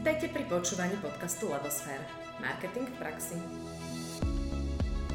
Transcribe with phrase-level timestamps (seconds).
[0.00, 2.00] Vítajte pri počúvaní podcastu Labosfér.
[2.40, 3.36] Marketing v praxi.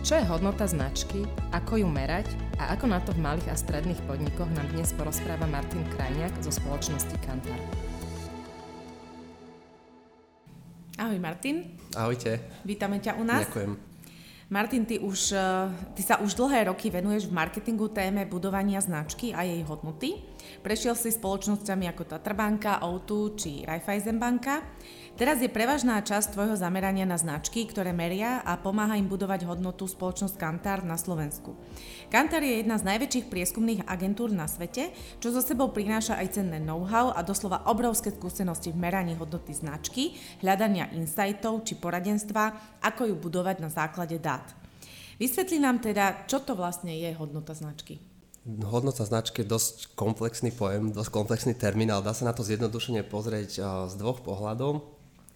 [0.06, 2.30] Čo je hodnota značky, ako ju merať
[2.62, 6.54] a ako na to v malých a stredných podnikoch nám dnes porozpráva Martin Krajniak zo
[6.54, 7.58] spoločnosti Kantar.
[11.02, 11.66] Ahoj Martin.
[11.98, 12.46] Ahojte.
[12.62, 13.42] Vítame ťa u nás.
[13.42, 13.74] Ďakujem.
[14.54, 15.66] Martin, ty, už, eh,
[15.98, 20.22] ty sa už dlhé roky venuješ v marketingu téme budovania značky a jej hodnoty.
[20.62, 24.22] Prešiel si spoločnosťami ako Tatrabanka, O2 či Raiffeisen.
[25.16, 29.88] Teraz je prevažná časť tvojho zamerania na značky, ktoré meria a pomáha im budovať hodnotu
[29.88, 31.56] spoločnosť Kantar na Slovensku.
[32.12, 34.92] Kantar je jedna z najväčších prieskumných agentúr na svete,
[35.24, 40.20] čo so sebou prináša aj cenné know-how a doslova obrovské skúsenosti v meraní hodnoty značky,
[40.44, 44.44] hľadania insightov či poradenstva, ako ju budovať na základe dát.
[45.16, 48.15] Vysvetli nám teda, čo to vlastne je hodnota značky.
[48.46, 53.02] Hodnota značky je dosť komplexný pojem, dosť komplexný termín, ale dá sa na to zjednodušene
[53.02, 53.50] pozrieť
[53.90, 54.86] z dvoch pohľadov.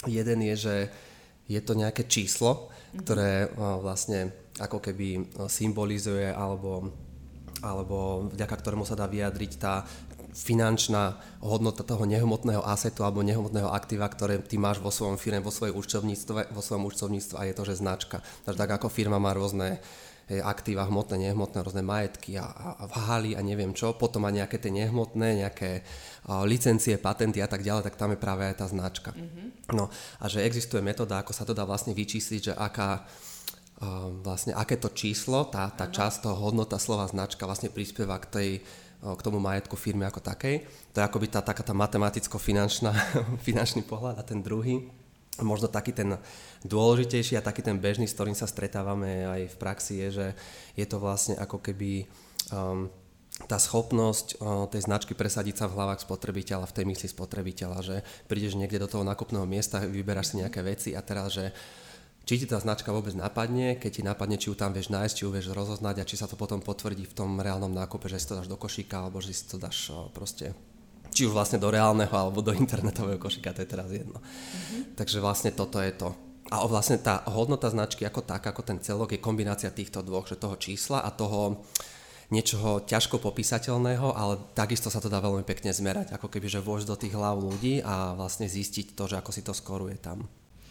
[0.06, 0.76] Jeden je, že
[1.50, 4.30] je to nejaké číslo, ktoré vlastne
[4.62, 6.94] ako keby symbolizuje alebo,
[7.66, 9.90] alebo vďaka ktorému sa dá vyjadriť tá
[10.30, 15.50] finančná hodnota toho nehmotného asetu alebo nehmotného aktíva, ktoré ty máš vo svojom firme, vo,
[15.50, 18.22] svojej účtovníctve, vo svojom účtovníctve a je to, že značka.
[18.46, 19.82] Takže tak ako firma má rôzne
[20.38, 24.70] aktíva hmotné, nehmotné, rôzne majetky a, a, haly a neviem čo, potom má nejaké tie
[24.70, 25.82] nehmotné, nejaké
[26.30, 29.10] a, licencie, patenty a tak ďalej, tak tam je práve aj tá značka.
[29.18, 29.74] Mm-hmm.
[29.74, 29.90] No
[30.22, 33.10] a že existuje metóda, ako sa to dá vlastne vyčísliť, že aká,
[34.22, 38.50] vlastne aké to číslo, tá, tá časť toho hodnota slova značka vlastne prispieva k, tej,
[39.02, 40.68] k tomu majetku firmy ako takej.
[40.94, 42.92] To je akoby tá, taká tá matematicko-finančná
[43.48, 45.00] finančný pohľad a ten druhý
[45.44, 46.20] možno taký ten
[46.64, 50.28] dôležitejší a taký ten bežný, s ktorým sa stretávame aj v praxi, je, že
[50.76, 52.08] je to vlastne ako keby
[52.52, 52.92] um,
[53.48, 57.96] tá schopnosť uh, tej značky presadiť sa v hlavách spotrebiteľa, v tej mysli spotrebiteľa, že
[58.28, 61.56] prídeš niekde do toho nákupného miesta, vyberáš si nejaké veci a teraz, že
[62.28, 65.24] či ti tá značka vôbec napadne, keď ti napadne, či ju tam vieš nájsť, či
[65.26, 68.28] ju vieš rozoznať a či sa to potom potvrdí v tom reálnom nákupe, že si
[68.28, 70.52] to dáš do košíka alebo že si to dáš uh, proste
[71.10, 74.18] či už vlastne do reálneho alebo do internetového košika, to je teraz jedno.
[74.18, 74.96] Mm-hmm.
[74.96, 76.14] Takže vlastne toto je to.
[76.50, 80.42] A vlastne tá hodnota značky ako tak, ako ten celok je kombinácia týchto dvoch, že
[80.42, 81.62] toho čísla a toho
[82.30, 86.88] niečoho ťažko popísateľného, ale takisto sa to dá veľmi pekne zmerať, ako keby že vôjsť
[86.90, 90.26] do tých hlav ľudí a vlastne zistiť to, že ako si to skoruje tam.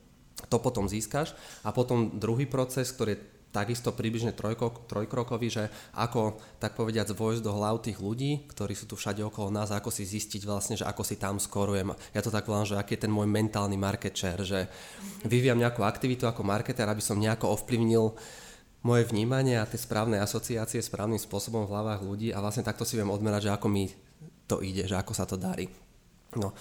[0.52, 1.32] to potom získaš
[1.64, 3.24] a potom druhý proces, ktorý je
[3.56, 5.64] takisto približne trojko, trojkrokový, že
[5.96, 9.88] ako, tak povediať, vojsť do hlav tých ľudí, ktorí sú tu všade okolo nás, ako
[9.88, 11.96] si zistiť vlastne, že ako si tam skorujem.
[12.12, 14.68] Ja to tak volám, že aký je ten môj mentálny market share, že
[15.24, 18.12] vyvíjam nejakú aktivitu ako marketer, aby som nejako ovplyvnil
[18.84, 23.00] moje vnímanie a tie správne asociácie správnym spôsobom v hlavách ľudí a vlastne takto si
[23.00, 23.88] viem odmerať, že ako mi
[24.46, 25.66] to ide, že ako sa to darí.
[26.36, 26.52] No,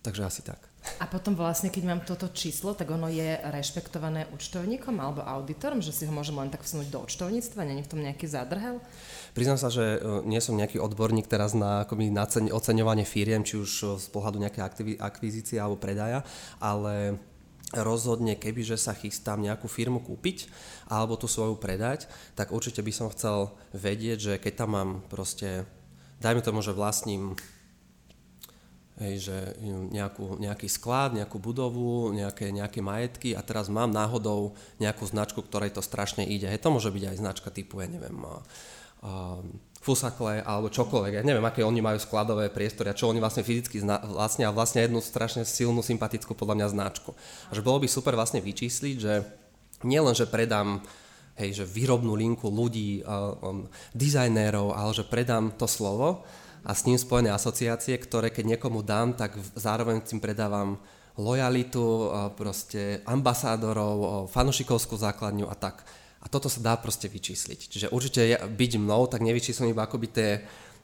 [0.00, 0.70] takže asi tak.
[0.96, 5.92] A potom vlastne, keď mám toto číslo, tak ono je rešpektované účtovníkom alebo auditorom, že
[5.92, 8.80] si ho môžem len tak vsunúť do účtovníctva, není v tom nejaký zádrhel?
[9.36, 13.60] Priznám sa, že e, nie som nejaký odborník teraz na, akoby, na oceňovanie firiem, či
[13.60, 14.64] už e, z pohľadu nejaké
[14.96, 16.24] akvizície alebo predaja,
[16.64, 17.20] ale
[17.76, 20.50] rozhodne, kebyže sa chystám nejakú firmu kúpiť
[20.88, 25.68] alebo tú svoju predať, tak určite by som chcel vedieť, že keď tam mám proste,
[26.24, 27.38] dajme tomu, že vlastním
[29.00, 29.36] Hej, že
[29.96, 35.72] nejakú, nejaký sklad, nejakú budovu, nejaké, nejaké majetky a teraz mám náhodou nejakú značku, ktorej
[35.72, 36.44] to strašne ide.
[36.44, 39.40] Hej, to môže byť aj značka typu, ja neviem, uh,
[39.80, 41.16] fusakle alebo čokoľvek.
[41.16, 44.52] Ja neviem, aké oni majú skladové priestory a čo oni vlastne fyzicky zna- vlastne a
[44.52, 47.16] vlastne jednu strašne silnú, sympatickú podľa mňa značku.
[47.48, 49.24] A že bolo by super vlastne vyčísliť, že
[49.80, 50.84] nielen, že predám
[51.40, 53.64] hej, že výrobnú linku ľudí, uh, um,
[53.96, 56.20] dizajnérov, ale že predám to slovo,
[56.64, 60.76] a s ním spojené asociácie, ktoré keď niekomu dám, tak zároveň tým predávam
[61.20, 65.84] lojalitu, proste ambasádorov, fanušikovskú základňu a tak.
[66.20, 67.60] A toto sa dá proste vyčísliť.
[67.68, 70.30] Čiže určite byť mnou, tak nevyčíslim iba akoby tie,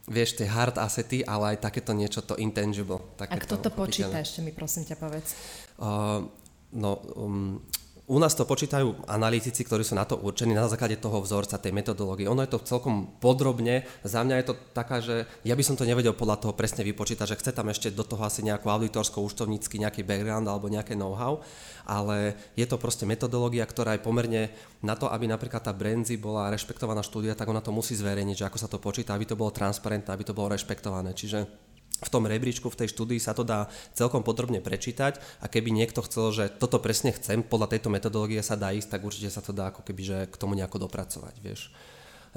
[0.09, 3.05] vieš, tie hard assety, ale aj takéto niečo, to intangible.
[3.21, 5.37] A kto to počíta, ešte mi prosím ťa povedz.
[5.77, 6.25] Uh,
[6.73, 7.61] no, um,
[8.07, 11.75] u nás to počítajú analytici, ktorí sú na to určení na základe toho vzorca, tej
[11.75, 12.31] metodológie.
[12.31, 13.83] Ono je to celkom podrobne.
[14.07, 17.35] Za mňa je to taká, že ja by som to nevedel podľa toho presne vypočítať,
[17.35, 21.43] že chce tam ešte do toho asi nejakú auditorsko-účtovnícky nejaký background alebo nejaké know-how,
[21.83, 24.55] ale je to proste metodológia, ktorá je pomerne
[24.87, 28.47] na to, aby napríklad tá Brenzy bola rešpektovaná štúdia, tak ona to musí zverejniť, že
[28.47, 31.11] ako sa to počíta, aby to bolo transparentné, aby to bolo rešpektované.
[31.11, 31.66] Čiže
[31.97, 36.05] v tom rebríčku, v tej štúdii sa to dá celkom podrobne prečítať a keby niekto
[36.05, 39.57] chcel, že toto presne chcem, podľa tejto metodológie sa dá ísť, tak určite sa to
[39.57, 41.73] dá ako keby že k tomu nejako dopracovať, vieš.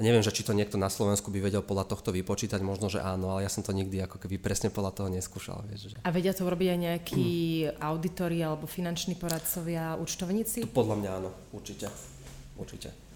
[0.00, 3.36] neviem, že či to niekto na Slovensku by vedel podľa tohto vypočítať, možno, že áno,
[3.36, 5.60] ale ja som to nikdy ako keby presne podľa toho neskúšal.
[5.68, 5.96] Vieš, že...
[6.00, 7.28] A vedia to robiť aj nejakí
[7.68, 7.84] hmm.
[7.84, 10.64] auditori alebo finanční poradcovia, účtovníci?
[10.64, 11.92] To podľa mňa áno, určite.
[12.56, 13.09] Určite.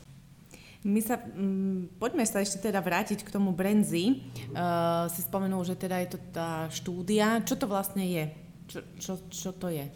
[0.85, 4.21] My sa, um, poďme sa ešte teda vrátiť k tomu Brenzi.
[4.53, 7.41] Uh, si spomenul, že teda je to tá štúdia.
[7.41, 8.25] Čo to vlastne je?
[8.69, 9.89] Čo, čo, čo to je?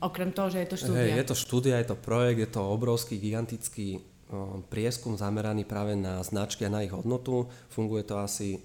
[0.00, 1.12] Okrem toho, že je to štúdia.
[1.12, 4.00] Hey, je to štúdia, je to projekt, je to obrovský, gigantický
[4.32, 7.52] um, prieskum zameraný práve na značky a na ich hodnotu.
[7.68, 8.56] Funguje to asi,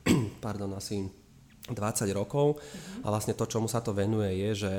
[0.44, 1.04] pardon, asi
[1.68, 1.76] 20
[2.16, 3.04] rokov uh-huh.
[3.04, 4.72] a vlastne to, čomu sa to venuje, je, že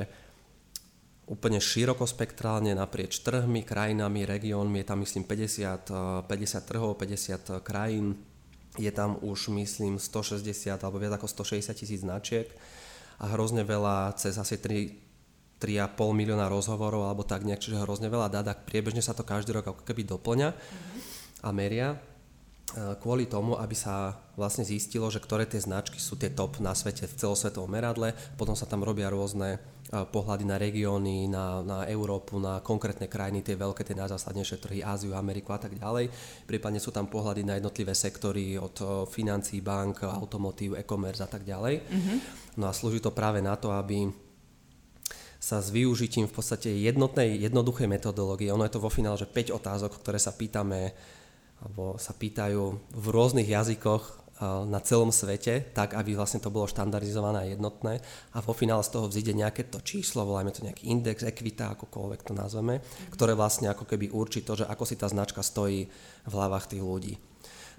[1.30, 4.82] úplne širokospektrálne naprieč trhmi, krajinami, regiónmi.
[4.82, 8.18] Je tam myslím 50, 50 eh, trhov, 50 eh, krajín.
[8.80, 12.48] Je tam už myslím 160 alebo viac ako 160 tisíc značiek
[13.20, 18.32] a hrozne veľa, cez asi 3, 3,5 milióna rozhovorov alebo tak nejak, čiže hrozne veľa
[18.32, 21.00] dát a priebežne sa to každý rok ako keby doplňa mm-hmm.
[21.44, 21.88] a meria
[22.72, 27.04] kvôli tomu, aby sa vlastne zistilo, že ktoré tie značky sú tie top na svete
[27.04, 28.16] v celosvetovom meradle.
[28.40, 29.60] Potom sa tam robia rôzne
[29.92, 35.12] pohľady na regióny, na, na Európu, na konkrétne krajiny, tie veľké, tie najzásadnejšie trhy, Áziu,
[35.12, 36.08] Ameriku a tak ďalej.
[36.48, 41.84] Prípadne sú tam pohľady na jednotlivé sektory od financií, bank, automotív, e-commerce a tak ďalej.
[41.84, 42.16] Mm-hmm.
[42.56, 44.08] No a slúži to práve na to, aby
[45.36, 49.58] sa s využitím v podstate jednotnej, jednoduchej metodológie, ono je to vo finále, že 5
[49.58, 50.94] otázok, ktoré sa pýtame
[51.62, 54.22] alebo sa pýtajú v rôznych jazykoch
[54.66, 58.02] na celom svete, tak aby vlastne to bolo štandardizované a jednotné
[58.34, 62.20] a vo finále z toho vzíde nejaké to číslo, voláme to nejaký index, ekvita, akokoľvek
[62.26, 62.82] to nazveme,
[63.14, 65.86] ktoré vlastne ako keby určí to, že ako si tá značka stojí
[66.26, 67.14] v hlavách tých ľudí.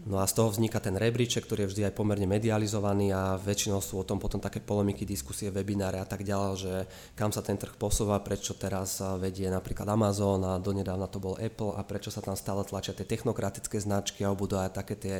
[0.03, 3.77] No a z toho vzniká ten rebríček, ktorý je vždy aj pomerne medializovaný a väčšinou
[3.79, 6.73] sú o tom potom také polemiky, diskusie, webináre a tak ďalej, že
[7.13, 11.77] kam sa ten trh posúva, prečo teraz vedie napríklad Amazon a donedávna to bol Apple
[11.77, 15.15] a prečo sa tam stále tlačia tie technokratické značky a ubúdajú také tie,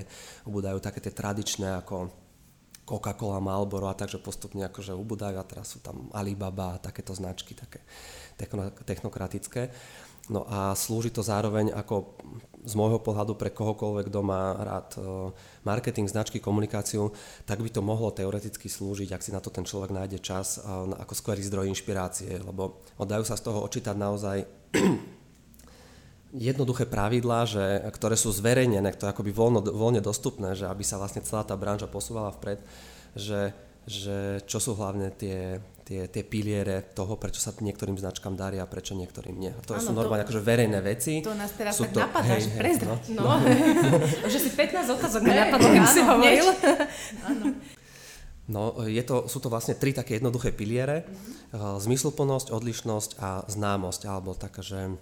[0.49, 2.09] ubúdajú také tie tradičné ako
[2.83, 7.55] Coca-Cola, Marlboro a takže postupne akože ubúdajú a teraz sú tam Alibaba a takéto značky,
[7.55, 7.79] také
[8.83, 9.71] technokratické.
[10.31, 12.15] No a slúži to zároveň ako
[12.63, 14.99] z môjho pohľadu pre kohokoľvek, kto má rád e,
[15.67, 17.11] marketing, značky, komunikáciu,
[17.43, 20.63] tak by to mohlo teoreticky slúžiť, ak si na to ten človek nájde čas,
[20.95, 24.47] ako skvelý zdroj inšpirácie, lebo dajú sa z toho očítať naozaj
[26.49, 31.19] jednoduché pravidlá, že, ktoré sú zverejnené, ktoré akoby voľno, voľne dostupné, že aby sa vlastne
[31.19, 32.63] celá tá branža posúvala vpred,
[33.19, 33.51] že,
[33.83, 38.67] že čo sú hlavne tie, tie, tie piliere toho, prečo sa niektorým značkám darí a
[38.67, 39.51] prečo niektorým nie.
[39.67, 41.19] To ano, sú normálne to, akože verejné veci.
[41.19, 43.23] To nás teraz sú tak to, napadáš, hej, hej, no, no.
[43.35, 44.27] no.
[44.33, 46.47] že si 15 otázok mi napadlo, keď si hovoril.
[48.43, 51.07] No, je to, sú to vlastne tri také jednoduché piliere.
[51.55, 51.79] Uh-huh.
[51.79, 54.99] Zmysluplnosť, odlišnosť a známosť, alebo taká, že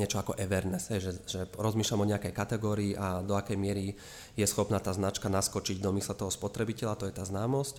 [0.00, 3.92] niečo ako awareness, že, že rozmýšľam o nejakej kategórii a do akej miery
[4.32, 7.76] je schopná tá značka naskočiť do mysle toho spotrebiteľa, to je tá známosť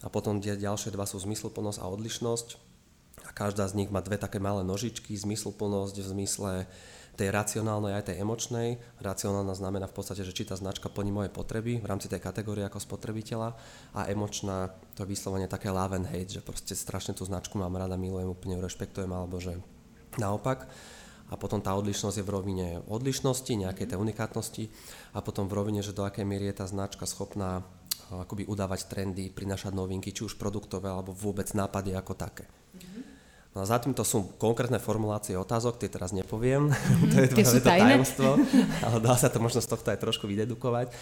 [0.00, 2.48] a potom tie ďalšie dva sú zmysluplnosť a odlišnosť
[3.26, 6.52] a každá z nich má dve také malé nožičky, zmysluplnosť v zmysle
[7.18, 8.78] tej racionálnej aj tej emočnej.
[9.02, 12.62] Racionálna znamená v podstate, že či tá značka plní moje potreby v rámci tej kategórie
[12.62, 13.58] ako spotrebiteľa
[13.98, 17.74] a emočná to je vyslovene také love and hate, že proste strašne tú značku mám
[17.74, 19.58] rada, milujem, úplne ju rešpektujem alebo že
[20.14, 20.70] naopak.
[21.28, 24.72] A potom tá odlišnosť je v rovine odlišnosti, nejakej tej unikátnosti.
[25.12, 27.64] A potom v rovine, že do akej miery je tá značka schopná
[28.08, 32.48] akoby udávať trendy, prinašať novinky, či už produktové, alebo vôbec nápady ako také.
[33.56, 37.64] No a za týmto sú konkrétne formulácie otázok, tie teraz nepoviem, mm, to je to
[37.64, 38.38] tajomstvo,
[38.86, 40.92] ale dá sa to možno z tohto aj trošku vydedukovať.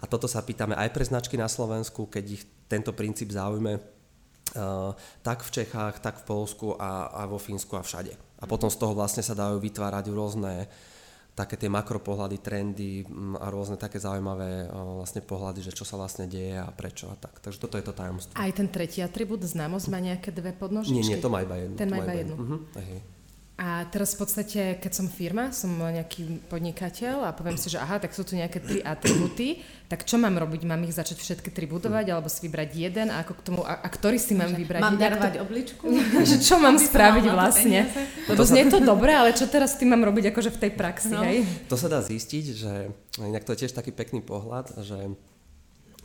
[0.00, 4.92] A toto sa pýtame aj pre značky na Slovensku, keď ich tento princíp zaujme, uh,
[5.24, 8.25] tak v Čechách, tak v Polsku a, a vo Fínsku a všade.
[8.36, 10.68] A potom z toho vlastne sa dajú vytvárať rôzne
[11.36, 16.24] také tie makropohľady, trendy mm, a rôzne také zaujímavé vlastne pohľady, že čo sa vlastne
[16.24, 17.44] deje a prečo a tak.
[17.44, 18.32] Takže toto je to tajomstvo.
[18.40, 20.96] Aj ten tretí atribút, známosť, má nejaké dve podnožičky?
[20.96, 21.76] Nie, nie, to má iba jednu.
[21.76, 22.34] Ten má iba jednu.
[22.40, 22.60] Uh-huh.
[22.80, 23.04] Hej.
[23.56, 27.96] A teraz v podstate, keď som firma, som nejaký podnikateľ a poviem si, že aha,
[27.96, 30.68] tak sú tu nejaké tri atributy, tak čo mám robiť?
[30.68, 33.80] Mám ich začať všetky tri budovať, alebo si vybrať jeden a ako k tomu, a,
[33.80, 34.84] a ktorý si mám vybrať?
[34.84, 35.84] Mám darovať to, obličku?
[36.28, 37.88] že čo mám spraviť vlastne?
[38.28, 41.16] Lebo znie to dobre, ale čo teraz s tým mám robiť akože v tej praxi,
[41.16, 41.24] no.
[41.24, 41.48] hej?
[41.72, 42.92] To sa dá zistiť, že
[43.24, 45.16] inak to je tiež taký pekný pohľad, že,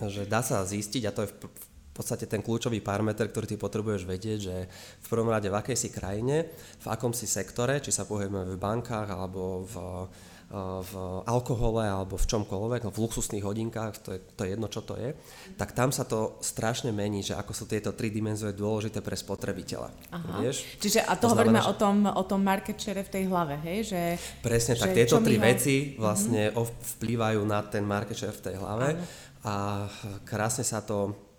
[0.07, 1.51] že dá sa zistiť, a to je v,
[1.91, 4.55] v podstate ten kľúčový parameter, ktorý ty potrebuješ vedieť, že
[5.03, 6.47] v prvom rade v akej si krajine,
[6.79, 10.93] v akom si sektore, či sa pohybujeme v bankách alebo v, eh, v
[11.27, 14.95] alkohole alebo v čomkoľvek, no v luxusných hodinkách, to je, to je jedno, čo to
[14.95, 15.11] je,
[15.59, 19.91] tak tam sa to strašne mení, že ako sú tieto tri dimenzie dôležité pre spotrebiteľa.
[20.15, 20.47] Aha.
[20.47, 20.79] Vieš?
[20.79, 23.59] Čiže a to, to hovoríme znamená, o tom, o tom market share v tej hlave,
[23.67, 23.91] hej?
[23.91, 24.01] Že,
[24.39, 25.43] presne že tak, tieto tri ho...
[25.43, 26.95] veci vlastne mm-hmm.
[26.99, 29.03] vplývajú na ten market share v tej hlave Aha.
[29.43, 29.55] a
[30.23, 31.30] krásne sa to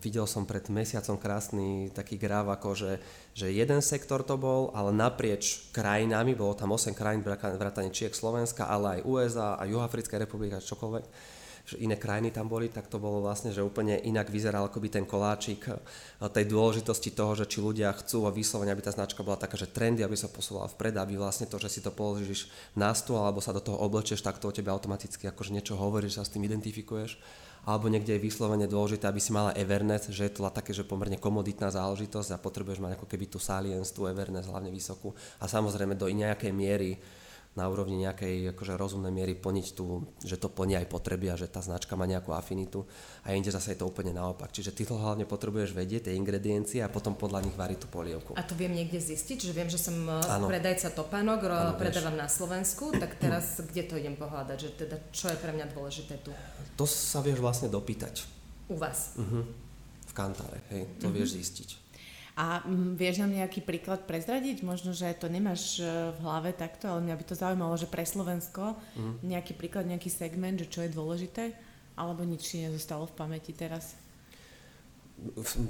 [0.00, 2.92] videl som pred mesiacom krásny taký gráv, ako že,
[3.32, 8.68] že jeden sektor to bol, ale naprieč krajinami, bolo tam 8 krajín, vrátane Čiek, Slovenska,
[8.68, 11.04] ale aj USA a Juhafrická republika, čokoľvek,
[11.64, 15.08] že iné krajiny tam boli, tak to bolo vlastne, že úplne inak vyzeral akoby ten
[15.08, 15.80] koláčik eh,
[16.20, 19.72] tej dôležitosti toho, že či ľudia chcú a vyslovene, aby tá značka bola taká, že
[19.72, 23.40] trendy, aby sa posúvala vpred, aby vlastne to, že si to položíš na stôl alebo
[23.40, 26.36] sa do toho oblečieš, tak to o tebe automaticky akože niečo hovorí, že sa s
[26.36, 27.16] tým identifikuješ
[27.64, 31.16] alebo niekde je vyslovene dôležité, aby si mala Everness, že je to také, že pomerne
[31.16, 35.16] komoditná záležitosť a potrebuješ mať ako keby tú salience, tú Everness hlavne vysokú.
[35.40, 37.00] A samozrejme do nejakej miery
[37.54, 41.46] na úrovni nejakej akože rozumnej miery plniť tú, že to plní aj potreby a že
[41.46, 42.82] tá značka má nejakú afinitu
[43.22, 44.50] a inde zase je to úplne naopak.
[44.50, 48.34] Čiže ty to hlavne potrebuješ vedieť, tie ingrediencie a potom podľa nich variť tú polievku.
[48.34, 50.50] A to viem niekde zistiť, že viem, že som ano.
[50.50, 55.30] predajca topánok, ano, predávam na Slovensku, tak teraz kde to idem pohľadať, že teda čo
[55.30, 56.34] je pre mňa dôležité tu?
[56.74, 58.26] To sa vieš vlastne dopýtať.
[58.66, 59.14] U vás?
[59.14, 59.46] Uh-huh.
[60.10, 61.14] V kantáre, hej, to uh-huh.
[61.14, 61.83] vieš zistiť.
[62.34, 64.66] A m, vieš nám nejaký príklad prezradiť?
[64.66, 68.02] Možno, že to nemáš e, v hlave takto, ale mňa by to zaujímalo, že pre
[68.02, 69.22] Slovensko mm.
[69.22, 71.54] nejaký príklad, nejaký segment, že čo je dôležité?
[71.94, 73.94] Alebo nič ti nezostalo v pamäti teraz?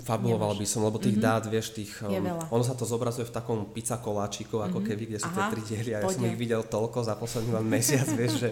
[0.08, 1.36] Fabuloval by som, lebo tých mm-hmm.
[1.36, 2.16] dát, vieš, tých, um,
[2.48, 4.88] ono sa to zobrazuje v takom pizza koláčiku, ako mm-hmm.
[4.88, 7.52] keby, kde sú Aha, tie tri diely a ja som ich videl toľko za posledný
[7.52, 8.48] len mesiac, vieš, že,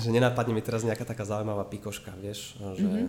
[0.00, 3.06] že nenapadne mi teraz nejaká taká zaujímavá pikoška, vieš, že mm-hmm.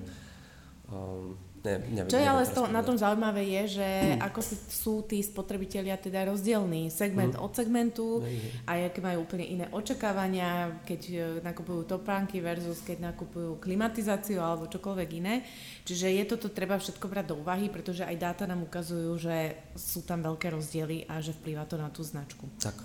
[0.91, 4.19] um, ne, neviem, Čo je ale to, na tom zaujímavé je, že mm.
[4.21, 4.39] ako
[4.69, 7.41] sú tí spotrebitelia teda rozdielní segment mm.
[7.41, 8.65] od segmentu mm.
[8.65, 11.15] a aké majú úplne iné očakávania, keď e,
[11.45, 15.45] nakupujú topánky versus keď nakupujú klimatizáciu alebo čokoľvek iné.
[15.85, 20.01] Čiže je toto treba všetko brať do úvahy, pretože aj dáta nám ukazujú, že sú
[20.05, 22.45] tam veľké rozdiely a že vplýva to na tú značku.
[22.57, 22.77] Tak.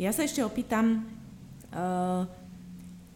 [0.00, 1.04] Ja sa ešte opýtam,
[1.70, 2.24] uh,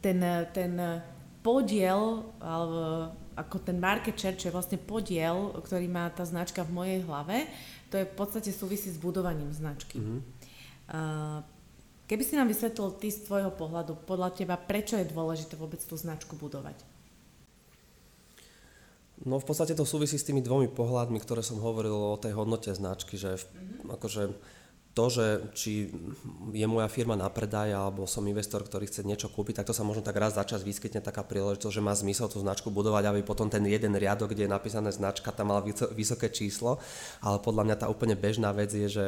[0.05, 0.21] ten,
[0.53, 1.03] ten
[1.43, 6.73] podiel alebo ako ten market share, čo je vlastne podiel, ktorý má tá značka v
[6.73, 7.45] mojej hlave,
[7.93, 10.01] to je v podstate súvisí s budovaním značky.
[10.01, 10.21] Mm-hmm.
[10.87, 11.45] Uh,
[12.09, 15.95] keby si nám vysvetlil ty z tvojho pohľadu, podľa teba, prečo je dôležité vôbec tú
[15.95, 16.81] značku budovať?
[19.23, 22.73] No v podstate to súvisí s tými dvomi pohľadmi, ktoré som hovoril o tej hodnote
[22.73, 23.93] značky, že mm-hmm.
[23.93, 24.23] akože
[24.97, 25.93] to, že či
[26.57, 29.85] je moja firma na predaj alebo som investor, ktorý chce niečo kúpiť, tak to sa
[29.85, 33.21] možno tak raz za čas vyskytne taká príležitosť, že má zmysel tú značku budovať, aby
[33.21, 35.61] potom ten jeden riadok, kde je napísané značka, tam mal
[35.93, 36.81] vysoké číslo,
[37.21, 39.07] ale podľa mňa tá úplne bežná vec je, že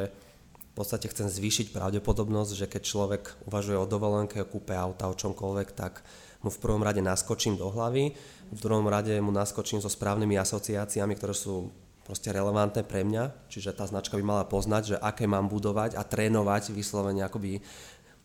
[0.53, 5.17] v podstate chcem zvýšiť pravdepodobnosť, že keď človek uvažuje o dovolenke, o kúpe auta, o
[5.17, 6.05] čomkoľvek, tak
[6.45, 8.13] mu v prvom rade naskočím do hlavy,
[8.53, 11.73] v druhom rade mu naskočím so správnymi asociáciami, ktoré sú
[12.09, 16.01] proste relevantné pre mňa, čiže tá značka by mala poznať, že aké mám budovať a
[16.01, 17.61] trénovať vyslovene akoby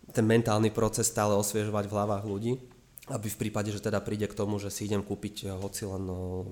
[0.08, 2.56] ten mentálny proces stále osviežovať v hlavách ľudí,
[3.12, 6.00] aby v prípade, že teda príde k tomu, že si idem kúpiť eh, hoci len,
[6.00, 6.48] no,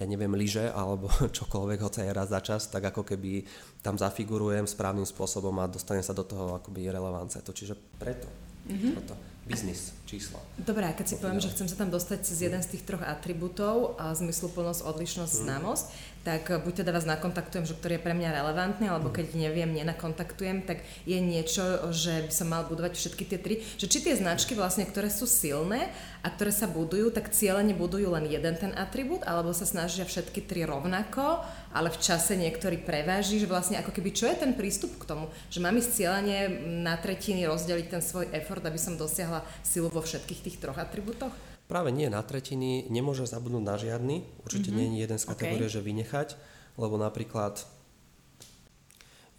[0.00, 3.44] ja neviem, lyže alebo čokoľvek, hoci aj raz za čas, tak ako keby
[3.84, 7.36] tam zafigurujem správnym spôsobom a dostanem sa do toho akoby relevance.
[7.36, 8.32] To čiže preto.
[8.64, 8.92] Mm-hmm.
[8.96, 9.14] preto
[9.50, 10.42] biznis, čísla.
[10.58, 13.06] Dobre, a keď si poviem, že chcem sa tam dostať cez jeden z tých troch
[13.06, 15.40] atribútov, zmysluplnosť, odlišnosť, mm.
[15.46, 15.86] známosť,
[16.20, 19.14] tak buď teda vás nakontaktujem, že ktorý je pre mňa relevantný, alebo mm.
[19.14, 23.54] keď neviem, nenakontaktujem, tak je niečo, že by som mal budovať všetky tie tri.
[23.78, 25.88] Že či tie značky vlastne, ktoré sú silné
[26.20, 30.44] a ktoré sa budujú, tak cieľene budujú len jeden ten atribút, alebo sa snažia všetky
[30.44, 31.40] tri rovnako,
[31.72, 35.32] ale v čase niektorý preváži, že vlastne ako keby čo je ten prístup k tomu,
[35.48, 36.36] že mám ísť cieľene
[36.84, 41.32] na tretiny rozdeliť ten svoj effort, aby som dosiahla silu vo všetkých tých troch atribútoch?
[41.70, 44.90] Práve nie na tretiny, nemôže zabudnúť na žiadny, určite mm-hmm.
[44.90, 45.76] nie je jeden z kategórie, okay.
[45.78, 46.28] že vynechať,
[46.74, 47.62] lebo napríklad,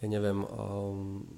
[0.00, 1.28] ja neviem, um,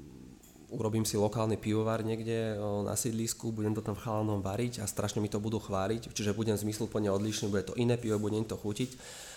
[0.74, 5.22] urobím si lokálny pivovar niekde na sídlisku, budem to tam v chalanom variť a strašne
[5.22, 8.90] mi to budú chváliť, čiže budem zmysluplne odlišný, bude to iné pivo, bude to chutiť,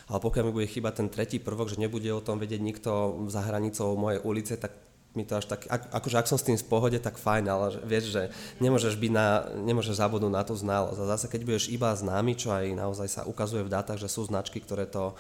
[0.10, 2.91] ale pokiaľ mi bude chýbať ten tretí prvok, že nebude o tom vedieť nikto
[3.29, 4.87] za hranicou mojej ulice, tak
[5.18, 7.80] mi to až tak, akože ak som s tým v pohode, tak fajn, ale že,
[7.82, 8.24] vieš, že
[8.62, 11.00] nemôžeš byť na, nemôžeš zabudnúť na tú znalosť.
[11.02, 14.30] A zase keď budeš iba známy, čo aj naozaj sa ukazuje v dátach, že sú
[14.30, 15.18] značky, ktoré to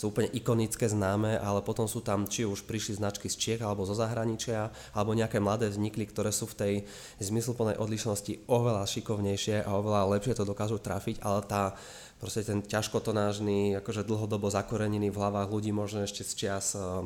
[0.00, 3.84] sú úplne ikonické, známe, ale potom sú tam, či už prišli značky z Čiech alebo
[3.84, 6.74] zo zahraničia, alebo nejaké mladé vznikli, ktoré sú v tej
[7.20, 11.76] zmysluplnej odlišnosti oveľa šikovnejšie a oveľa lepšie to dokážu trafiť, ale tá
[12.16, 17.04] proste ten ťažkotonážny, akože dlhodobo zakorenený v hlavách ľudí, možno ešte z čias eh,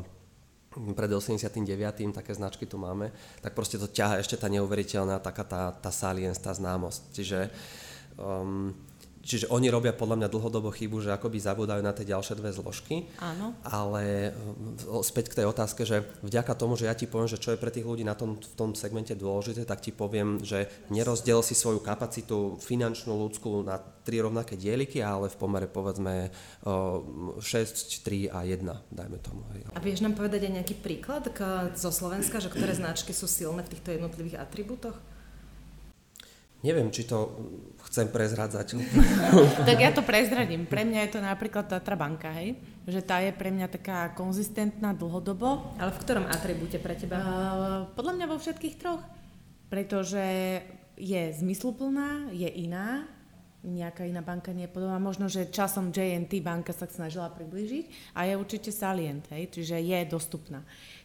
[0.75, 1.63] pred 89.
[2.11, 6.43] také značky tu máme, tak proste to ťaha ešte tá neuveriteľná taká tá, tá salience,
[6.43, 7.01] tá známosť.
[7.15, 7.39] Čiže
[8.19, 8.75] um,
[9.25, 13.09] Čiže oni robia podľa mňa dlhodobo chybu, že akoby zabúdajú na tie ďalšie dve zložky.
[13.19, 13.57] Áno.
[13.65, 17.57] Ale e, späť k tej otázke, že vďaka tomu, že ja ti poviem, že čo
[17.57, 21.41] je pre tých ľudí na tom, v tom segmente dôležité, tak ti poviem, že nerozdiel
[21.41, 26.29] si svoju kapacitu finančnú, ľudskú na tri rovnaké dieliky, ale v pomere povedzme
[26.61, 28.61] 6, 3 a 1,
[28.93, 29.49] dajme tomu.
[29.73, 31.25] A vieš nám povedať aj nejaký príklad
[31.73, 35.01] zo Slovenska, že ktoré značky sú silné v týchto jednotlivých atribútoch?
[36.65, 37.37] Neviem, či to
[37.93, 38.81] chcem prezradzať.
[39.69, 40.65] tak ja to prezradím.
[40.65, 42.57] Pre mňa je to napríklad Tatra banka, hej?
[42.89, 45.77] Že tá je pre mňa taká konzistentná dlhodobo.
[45.77, 47.21] Ale v ktorom atribúte pre teba?
[47.21, 47.27] Uh,
[47.93, 49.05] podľa mňa vo všetkých troch.
[49.69, 50.25] Pretože
[50.97, 53.05] je zmysluplná, je iná,
[53.65, 55.01] nejaká iná banka nie je podobná.
[55.01, 59.99] Možno, že časom JNT banka sa snažila priblížiť a je určite salient, hej, čiže je
[60.05, 60.61] dostupná.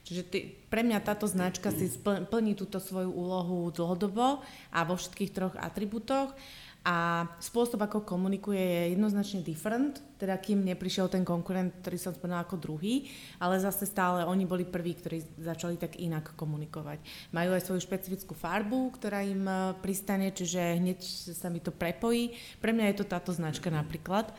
[0.09, 0.39] Čiže ty,
[0.73, 4.41] pre mňa táto značka si plní túto svoju úlohu dlhodobo
[4.73, 6.33] a vo všetkých troch atribútoch
[6.79, 12.47] a spôsob, ako komunikuje, je jednoznačne different, teda kým neprišiel ten konkurent, ktorý som spomínala
[12.47, 17.03] ako druhý, ale zase stále oni boli prví, ktorí začali tak inak komunikovať.
[17.35, 20.99] Majú aj svoju špecifickú farbu, ktorá im e, pristane, čiže hneď
[21.35, 22.33] sa mi to prepojí.
[22.63, 24.31] Pre mňa je to táto značka napríklad.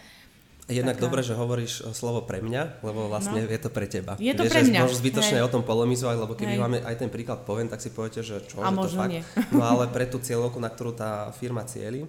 [0.71, 1.05] Jednak taká...
[1.11, 3.51] dobre, že hovoríš e, slovo pre mňa, lebo vlastne no.
[3.51, 4.15] je to pre teba.
[4.17, 4.81] Je to Vieš, pre mňa.
[4.87, 8.23] Môžeš zbytočne o tom polemizovať, lebo keby vám aj ten príklad poviem, tak si poviete,
[8.23, 9.13] že čo, A že možno to fakt.
[9.13, 9.23] Nie.
[9.51, 12.07] No ale pre tú cieľovku, na ktorú tá firma cieli,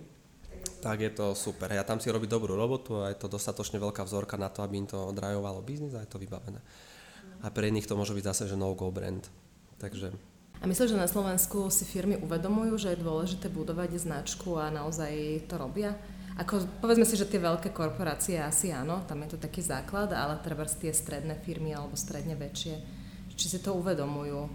[0.81, 1.69] tak je to super.
[1.69, 4.81] Ja tam si robí dobrú robotu a je to dostatočne veľká vzorka na to, aby
[4.81, 6.61] im to drajovalo biznis a je to vybavené.
[7.41, 9.25] A pre iných to môže byť zase, že no-go brand.
[9.81, 10.13] Takže...
[10.61, 15.41] A myslíš, že na Slovensku si firmy uvedomujú, že je dôležité budovať značku a naozaj
[15.49, 15.97] to robia?
[16.41, 20.41] Ako, povedzme si, že tie veľké korporácie asi áno, tam je to taký základ, ale
[20.41, 22.75] treba tie stredné firmy alebo stredne väčšie,
[23.37, 24.49] či si to uvedomujú?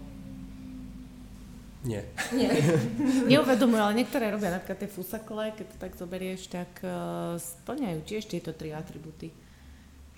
[1.87, 2.03] Nie.
[2.35, 2.51] Nie.
[3.31, 8.27] Neuvedomujú, ale niektoré robia napríklad tie fusakle, keď to tak zoberieš, tak uh, splňajú tiež
[8.27, 9.31] tieto tri atributy.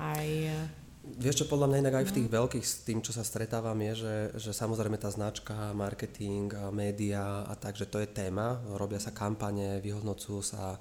[0.02, 0.26] Aj...
[0.26, 0.66] Uh,
[1.00, 2.36] Vieš čo, podľa mňa inak aj v tých no.
[2.44, 7.54] veľkých s tým, čo sa stretávam, je, že, že samozrejme tá značka, marketing, média a
[7.56, 8.60] tak, že to je téma.
[8.76, 10.78] Robia sa kampane, vyhodnocujú sa,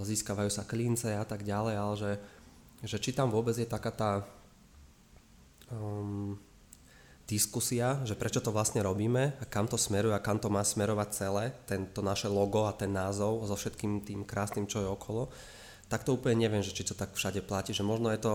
[0.00, 2.12] získavajú sa klince a tak ďalej, ale že,
[2.88, 4.10] že či tam vôbec je taká tá
[5.68, 6.40] um,
[7.28, 11.08] diskusia, že prečo to vlastne robíme a kam to smeruje a kam to má smerovať
[11.12, 15.28] celé, tento naše logo a ten názov so všetkým tým krásnym, čo je okolo,
[15.92, 18.32] tak to úplne neviem, že či to tak všade platí, že možno je to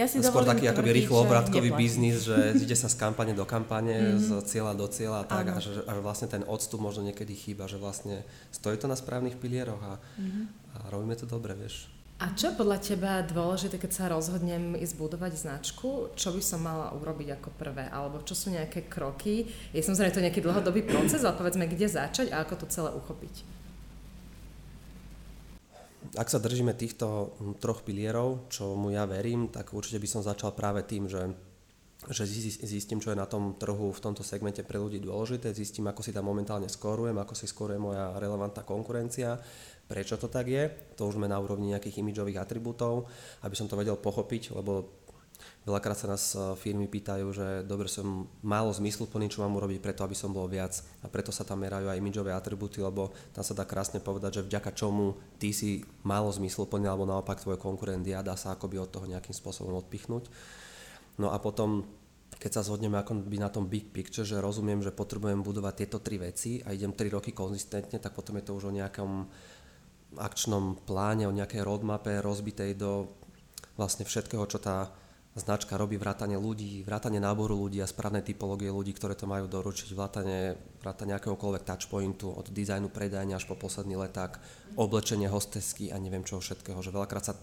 [0.00, 4.16] ja si skôr taký akoby rýchlo obratkový biznis, že ide sa z kampane do kampane,
[4.16, 4.40] mm-hmm.
[4.40, 7.36] z cieľa do cieľa a tak, a že, a že vlastne ten odstup možno niekedy
[7.36, 10.44] chýba, že vlastne stojí to na správnych pilieroch a, mm-hmm.
[10.72, 11.92] a robíme to dobre, vieš.
[12.20, 16.12] A čo je podľa teba dôležité, keď sa rozhodnem ísť budovať značku?
[16.12, 17.88] Čo by som mala urobiť ako prvé?
[17.88, 19.48] Alebo čo sú nejaké kroky?
[19.72, 23.59] Je samozrejme to nejaký dlhodobý proces, ale povedzme, kde začať a ako to celé uchopiť?
[26.18, 30.26] Ak sa držíme týchto hm, troch pilierov, čo mu ja verím, tak určite by som
[30.26, 31.50] začal práve tým, že
[32.08, 32.24] že
[32.64, 36.16] zistím, čo je na tom trhu v tomto segmente pre ľudí dôležité, zistím, ako si
[36.16, 39.36] tam momentálne skorujem, ako si skoruje moja relevantná konkurencia,
[39.84, 40.64] prečo to tak je,
[40.96, 43.04] to už sme na úrovni nejakých imidžových atribútov,
[43.44, 44.99] aby som to vedel pochopiť, lebo
[45.64, 50.04] veľakrát sa nás e, firmy pýtajú, že dobre som málo zmysluplný, čo mám urobiť preto,
[50.04, 53.54] aby som bol viac a preto sa tam merajú aj imidžové atribúty, lebo tam sa
[53.54, 58.24] dá krásne povedať, že vďaka čomu ty si málo zmysluplný alebo naopak tvoj konkurent ja,
[58.24, 60.26] dá sa akoby od toho nejakým spôsobom odpichnúť.
[61.20, 61.84] No a potom
[62.40, 65.98] keď sa zhodneme ako by na tom big picture, že rozumiem, že potrebujem budovať tieto
[66.00, 69.28] tri veci a idem 3 roky konzistentne, tak potom je to už o nejakom
[70.16, 73.10] akčnom pláne, o nejakej roadmape rozbitej do
[73.78, 74.90] vlastne všetkého, čo tá
[75.38, 79.94] značka robí, vrátane ľudí, vrátane náboru ľudí a správnej typológie ľudí, ktoré to majú doručiť,
[79.94, 84.42] vrátane, vrátane akéhokoľvek touchpointu, od dizajnu predajania až po posledný leták,
[84.74, 87.34] oblečenie hostesky a neviem čo všetkého, že veľakrát sa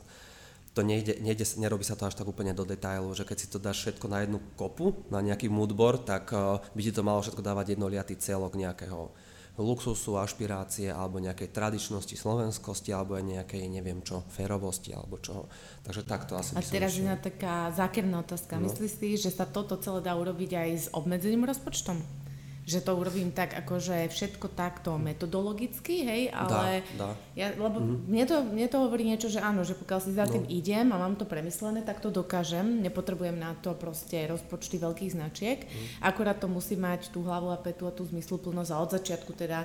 [0.75, 3.57] to nejde, nejde, nerobí sa to až tak úplne do detailu, že keď si to
[3.57, 7.41] dáš všetko na jednu kopu, na nejaký moodboard, tak uh, by ti to malo všetko
[7.41, 9.09] dávať jednoliatý celok nejakého
[9.57, 15.49] luxusu, ašpirácie alebo nejakej tradičnosti, slovenskosti alebo aj nejakej, neviem čo, férovosti alebo čo.
[15.81, 18.61] Takže takto asi A teraz je na taká zákerná otázka.
[18.61, 18.69] No.
[18.69, 22.26] Myslíš si, že sa toto celé dá urobiť aj s obmedzeným rozpočtom?
[22.67, 27.09] Že to urobím tak, akože všetko takto metodologicky, hej, ale dá, dá.
[27.31, 28.11] Ja, lebo mm-hmm.
[28.11, 30.35] mne, to, mne to hovorí niečo, že áno, že pokiaľ si za no.
[30.35, 35.15] tým idem a mám to premyslené, tak to dokážem, nepotrebujem na to proste rozpočty veľkých
[35.15, 36.03] značiek, mm.
[36.03, 39.63] akorát to musí mať tú hlavu a petu a tú zmysluplnosť a od začiatku teda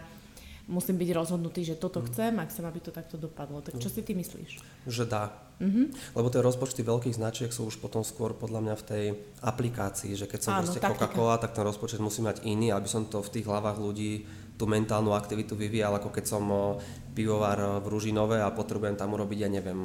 [0.70, 2.06] musím byť rozhodnutý, že toto mm.
[2.06, 3.66] chcem a chcem, aby to takto dopadlo.
[3.66, 3.94] Tak čo mm.
[3.98, 4.50] si ty myslíš?
[4.86, 5.34] Že dá.
[5.62, 6.18] Mm-hmm.
[6.18, 9.04] Lebo tie rozpočty veľkých značiek sú už potom skôr podľa mňa v tej
[9.46, 13.06] aplikácii, že keď som Áno, proste Coca-Cola, tak ten rozpočet musí mať iný, aby som
[13.06, 14.26] to v tých hlavách ľudí
[14.58, 16.44] tú mentálnu aktivitu vyvíjal, ako keď som
[17.16, 19.80] pivovar v Ružinove a potrebujem tam urobiť, ja neviem,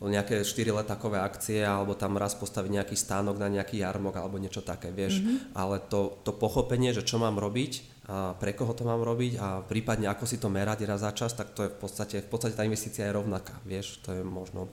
[0.00, 4.64] nejaké 4 letakové akcie alebo tam raz postaviť nejaký stánok na nejaký jarmok alebo niečo
[4.64, 5.20] také, vieš.
[5.20, 5.52] Mm-hmm.
[5.52, 9.62] Ale to, to pochopenie, že čo mám robiť, a pre koho to mám robiť a
[9.62, 12.58] prípadne ako si to merať raz za čas, tak to je v podstate, v podstate
[12.58, 14.66] tá investícia je rovnaká, vieš, to je možno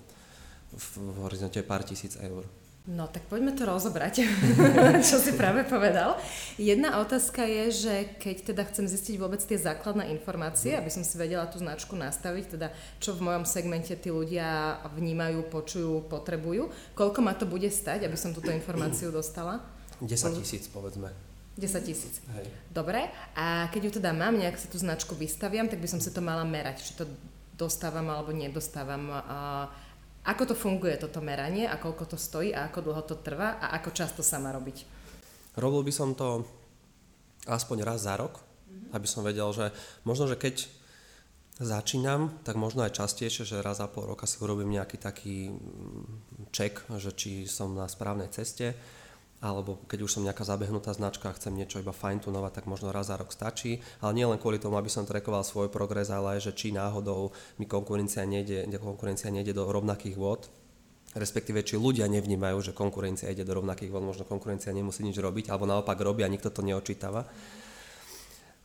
[0.74, 0.88] v,
[1.24, 2.44] horizonte pár tisíc eur.
[2.88, 4.24] No tak poďme to rozobrať,
[5.12, 6.16] čo si práve povedal.
[6.56, 11.20] Jedna otázka je, že keď teda chcem zistiť vôbec tie základné informácie, aby som si
[11.20, 12.72] vedela tú značku nastaviť, teda
[13.04, 18.16] čo v mojom segmente tí ľudia vnímajú, počujú, potrebujú, koľko ma to bude stať, aby
[18.16, 19.60] som túto informáciu dostala?
[20.00, 21.12] 10 tisíc, povedzme.
[21.60, 22.24] 10 tisíc.
[22.72, 23.12] Dobre.
[23.36, 26.24] A keď ju teda mám, nejak si tú značku vystaviam, tak by som si to
[26.24, 27.04] mala merať, či to
[27.58, 29.12] dostávam alebo nedostávam.
[30.28, 33.80] Ako to funguje toto meranie a koľko to stojí a ako dlho to trvá a
[33.80, 34.84] ako často sa má robiť?
[35.56, 36.44] Robil by som to
[37.48, 38.92] aspoň raz za rok, mm-hmm.
[38.92, 39.72] aby som vedel, že
[40.04, 40.68] možno, že keď
[41.58, 45.50] začínam, tak možno aj častejšie, že raz za pol roka si urobím nejaký taký
[46.54, 48.78] ček, že či som na správnej ceste
[49.38, 52.90] alebo keď už som nejaká zabehnutá značka a chcem niečo iba fine tunovať, tak možno
[52.90, 53.86] raz za rok stačí.
[54.02, 57.30] Ale nie len kvôli tomu, aby som trackoval svoj progres, ale aj, že či náhodou
[57.62, 60.50] mi konkurencia nejde, konkurencia nejde do rovnakých vod,
[61.14, 65.54] respektíve či ľudia nevnímajú, že konkurencia ide do rovnakých vod, možno konkurencia nemusí nič robiť,
[65.54, 67.30] alebo naopak robí a nikto to neočítava.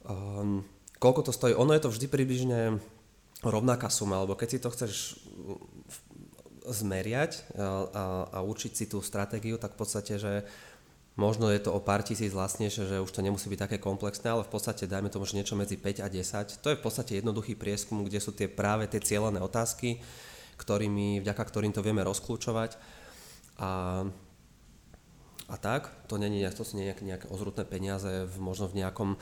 [0.09, 0.65] Um,
[0.97, 1.53] koľko to stojí?
[1.53, 2.81] Ono je to vždy približne
[3.45, 4.93] rovnaká suma, alebo keď si to chceš
[6.66, 7.42] zmeriať a,
[8.29, 10.46] a, učiť si tú stratégiu, tak v podstate, že
[11.18, 14.46] možno je to o pár tisíc vlastnejšie, že už to nemusí byť také komplexné, ale
[14.46, 16.64] v podstate dajme tomu, že niečo medzi 5 a 10.
[16.64, 20.01] To je v podstate jednoduchý prieskum, kde sú tie práve tie cieľené otázky,
[20.57, 22.81] ktorými, vďaka ktorým to vieme rozklúčovať.
[23.61, 24.05] A,
[25.53, 29.20] a tak, to nie, to sú nejaké, nejaké ozrutné peniaze, v, možno v nejakom...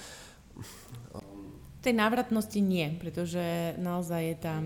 [1.81, 4.63] Tej návratnosti nie, pretože naozaj je tam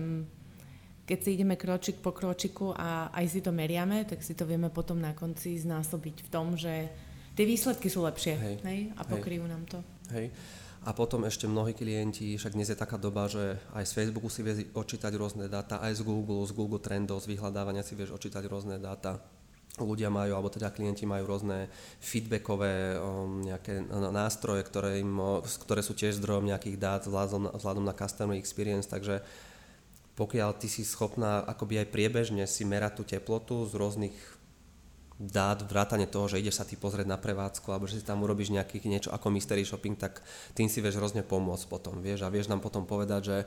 [1.05, 4.73] keď si ideme kročik po kročiku a aj si to meriame, tak si to vieme
[4.73, 6.89] potom na konci znásobiť v tom, že
[7.37, 8.79] tie výsledky sú lepšie hej, hej?
[8.97, 9.79] a pokryjú nám to.
[10.09, 10.33] Hej.
[10.85, 14.45] A potom ešte mnohí klienti, však dnes je taká doba, že aj z Facebooku si
[14.45, 18.45] vieš očítať rôzne dáta, aj z Google, z Google Trendov, z vyhľadávania si vieš očítať
[18.45, 19.17] rôzne dáta.
[19.81, 21.67] Ľudia majú, alebo teda klienti majú rôzne
[21.99, 23.81] feedbackové um, nejaké
[24.13, 28.87] nástroje, ktoré, im, ktoré sú tiež zdrojom nejakých dát vzhľadom na, vzhľadom na customer experience,
[28.87, 29.25] takže
[30.15, 34.15] pokiaľ ty si schopná akoby aj priebežne si merať tú teplotu z rôznych
[35.15, 38.51] dát, vrátane toho, že ideš sa ty pozrieť na prevádzku alebo že si tam urobíš
[38.51, 40.19] nejaký niečo ako mystery shopping, tak
[40.51, 43.37] tým si vieš hrozne pomôcť potom, vieš, a vieš nám potom povedať, že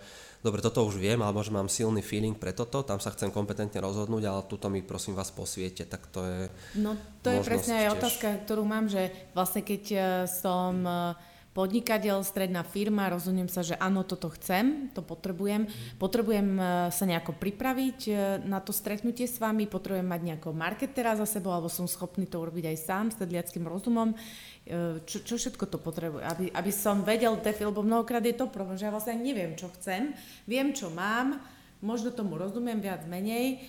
[0.40, 3.85] dobre, toto už viem, alebo že mám silný feeling pre toto, tam sa chcem kompetentne
[3.85, 6.40] rozhodnúť, ale tuto mi prosím vás posviete, tak to je
[6.81, 7.96] No to je presne aj tiež.
[8.00, 11.12] otázka, ktorú mám, že vlastne keď eh, som uh,
[11.59, 15.66] podnikateľ, stredná firma, rozhodnem sa, že áno, toto chcem, to potrebujem.
[15.99, 16.62] Potrebujem e,
[16.94, 18.12] sa nejako pripraviť e,
[18.47, 22.38] na to stretnutie s vami, potrebujem mať nejakého marketera za sebou, alebo som schopný to
[22.38, 24.14] urobiť aj sám s sedliackým rozumom.
[24.14, 26.23] E, čo, čo všetko to potrebuje?
[26.23, 30.14] Aby, aby som vedel, lebo mnohokrát je to problém, že ja vlastne neviem, čo chcem,
[30.47, 31.42] viem, čo mám,
[31.83, 33.66] možno tomu rozumiem viac menej,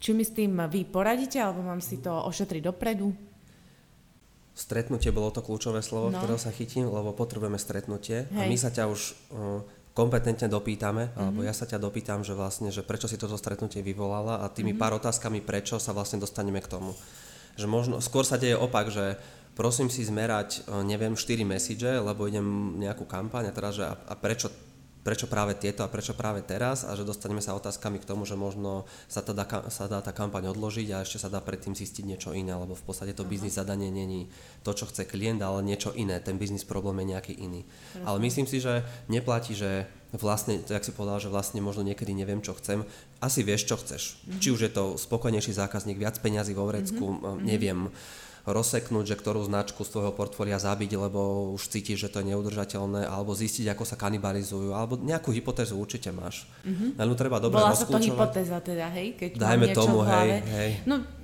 [0.00, 3.29] či mi s tým vy poradíte, alebo mám si to ošetriť dopredu?
[4.60, 6.20] Stretnutie bolo to kľúčové slovo, no.
[6.20, 8.36] ktorého sa chytím, lebo potrebujeme stretnutie Hej.
[8.36, 9.00] a my sa ťa už
[9.32, 9.64] uh,
[9.96, 11.16] kompetentne dopýtame, mm-hmm.
[11.16, 14.76] alebo ja sa ťa dopýtam, že vlastne, že prečo si toto stretnutie vyvolala a tými
[14.76, 14.82] mm-hmm.
[14.84, 16.92] pár otázkami prečo sa vlastne dostaneme k tomu.
[17.56, 19.16] Že možno, skôr sa deje opak, že
[19.56, 23.96] prosím si zmerať, uh, neviem, 4 message, lebo idem nejakú kampaň a teraz, že a,
[23.96, 24.52] a prečo
[25.00, 28.36] prečo práve tieto a prečo práve teraz a že dostaneme sa otázkami k tomu, že
[28.36, 29.32] možno sa, tá,
[29.72, 32.84] sa dá tá kampaň odložiť a ešte sa dá predtým zistiť niečo iné, lebo v
[32.84, 33.32] podstate to uh-huh.
[33.32, 34.28] biznis zadanie není
[34.60, 36.20] to, čo chce klient, ale niečo iné.
[36.20, 37.64] Ten biznis problém je nejaký iný.
[37.64, 38.12] Uh-huh.
[38.12, 42.10] Ale myslím si, že neplatí, že vlastne, to jak si povedal, že vlastne možno niekedy
[42.10, 42.82] neviem, čo chcem.
[43.22, 44.02] asi vieš, čo chceš.
[44.18, 44.40] Mm-hmm.
[44.42, 47.46] Či už je to spokojnejší zákazník, viac peňazí vo vrecku, mm-hmm.
[47.46, 47.86] neviem,
[48.50, 53.06] rozseknúť, že ktorú značku z tvojho portfólia zabiť, lebo už cítiš, že to je neudržateľné,
[53.06, 56.46] alebo zistiť, ako sa kanibalizujú, alebo nejakú hypotézu určite máš.
[56.66, 56.98] Mm-hmm.
[56.98, 59.14] Len treba dobre Bola sa to hypotéza teda, hej?
[59.14, 60.70] Keď Dajme tomu, hej, hej.
[60.88, 61.19] No,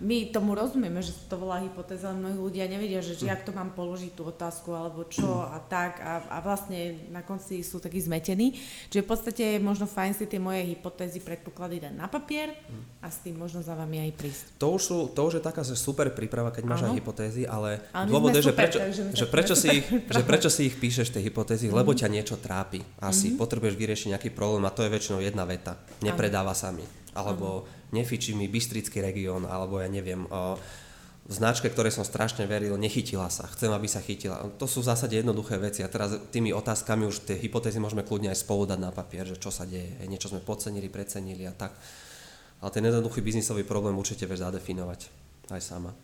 [0.00, 3.52] my tomu rozumieme, že to volá hypotéza, ale mnohí ľudia nevedia, že, že jak to
[3.52, 8.00] mám položiť tú otázku, alebo čo a tak a, a vlastne na konci sú takí
[8.00, 8.56] zmetení.
[8.88, 12.56] Čiže v podstate je možno fajn si tie moje hypotézy, predpoklady dať na papier
[13.04, 14.44] a s tým možno za vami aj prísť.
[14.56, 16.96] To už, sú, to už je taká že super príprava, keď máš ano.
[16.96, 18.78] aj hypotézy, ale, ale dôvod je, že prečo,
[19.12, 21.76] že, prečo si ich, že prečo si ich píšeš, tie hypotézy, mm-hmm.
[21.76, 22.80] lebo ťa niečo trápi.
[23.04, 23.40] Asi mm-hmm.
[23.40, 25.76] potrebuješ vyriešiť nejaký problém a to je väčšinou jedna veta.
[26.00, 26.88] Nepredáva sa mi.
[27.12, 30.58] Alebo ano nefičí mi Bystrický región, alebo ja neviem, o,
[31.30, 34.50] značke, ktorej som strašne veril, nechytila sa, chcem, aby sa chytila.
[34.58, 38.34] To sú v zásade jednoduché veci a teraz tými otázkami už tie hypotézy môžeme kľudne
[38.34, 41.70] aj spolu dať na papier, že čo sa deje, niečo sme podcenili, precenili a tak.
[42.60, 45.00] Ale ten jednoduchý biznisový problém určite vieš zadefinovať
[45.54, 45.94] aj sama.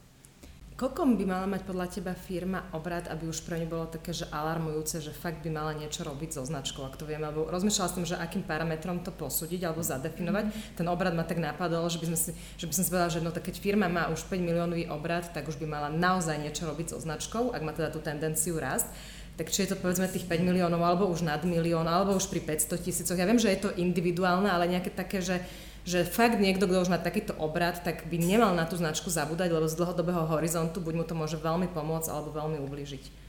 [0.76, 4.28] Koľko by mala mať podľa teba firma obrad, aby už pre ňu bolo také, že
[4.28, 8.04] alarmujúce, že fakt by mala niečo robiť so značkou, ak to vieme, alebo rozmýšľala som,
[8.04, 10.44] že akým parametrom to posúdiť alebo zadefinovať.
[10.44, 10.76] Mm.
[10.76, 13.24] Ten obrad ma tak napadol, že by, sme si, že by som si povedala, že
[13.24, 16.68] no tak keď firma má už 5 miliónový obrad, tak už by mala naozaj niečo
[16.68, 18.92] robiť so značkou, ak má teda tú tendenciu rast
[19.36, 22.40] tak či je to povedzme tých 5 miliónov, alebo už nad milión, alebo už pri
[22.40, 23.20] 500 tisícoch.
[23.20, 25.44] Ja viem, že je to individuálne, ale nejaké také, že
[25.86, 29.54] že fakt niekto, kto už má takýto obrad, tak by nemal na tú značku zabúdať,
[29.54, 33.24] lebo z dlhodobého horizontu buď mu to môže veľmi pomôcť, alebo veľmi ublížiť.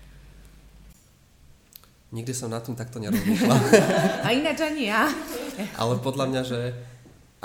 [2.18, 3.62] Nikdy som nad tým takto nerozmýšľal.
[4.26, 5.06] A ináč ani ja.
[5.78, 6.60] Ale podľa mňa, že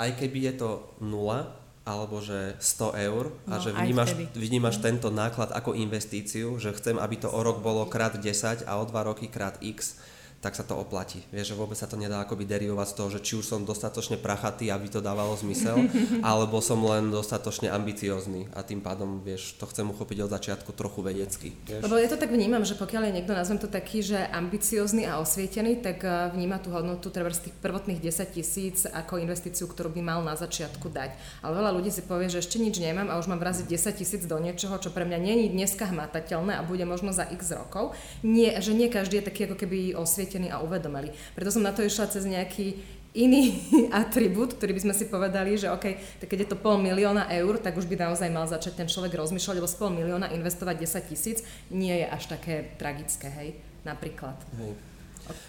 [0.01, 5.11] aj keby je to nula, alebo že 100 eur a no, že vnímaš, vnímaš tento
[5.11, 9.03] náklad ako investíciu, že chcem, aby to o rok bolo krát 10 a o dva
[9.03, 9.99] roky krát x,
[10.43, 11.23] tak sa to oplatí.
[11.31, 14.19] Vieš, že vôbec sa to nedá akoby derivovať z toho, že či už som dostatočne
[14.19, 15.87] prachatý, aby to dávalo zmysel,
[16.19, 20.99] alebo som len dostatočne ambiciózny a tým pádom, vieš, to chcem uchopiť od začiatku trochu
[20.99, 21.55] vedecky.
[21.63, 21.87] Vieš?
[21.87, 25.23] Lebo ja to tak vnímam, že pokiaľ je niekto, nazvem to taký, že ambiciózny a
[25.23, 29.95] osvietený, tak eh, vníma tú hodnotu treba z tých prvotných 10 tisíc ako investíciu, ktorú
[29.95, 31.15] by mal na začiatku dať.
[31.39, 34.21] Ale veľa ľudí si povie, že ešte nič nemám a už mám vraziť 10 tisíc
[34.27, 37.95] do niečoho, čo pre mňa je dneska hmatateľné a bude možno za x rokov.
[38.27, 41.13] Nie, že nie každý je taký ako keby osvietený presvedčení a uvedomili.
[41.37, 42.81] Preto som na to išla cez nejaký
[43.13, 43.61] iný
[44.01, 45.85] atribút, ktorý by sme si povedali, že OK,
[46.21, 49.13] tak keď je to pol milióna eur, tak už by naozaj mal začať ten človek
[49.13, 51.37] rozmýšľať, lebo z pol milióna investovať 10 tisíc
[51.69, 53.49] nie je až také tragické, hej,
[53.85, 54.37] napríklad.
[54.57, 54.73] Hej.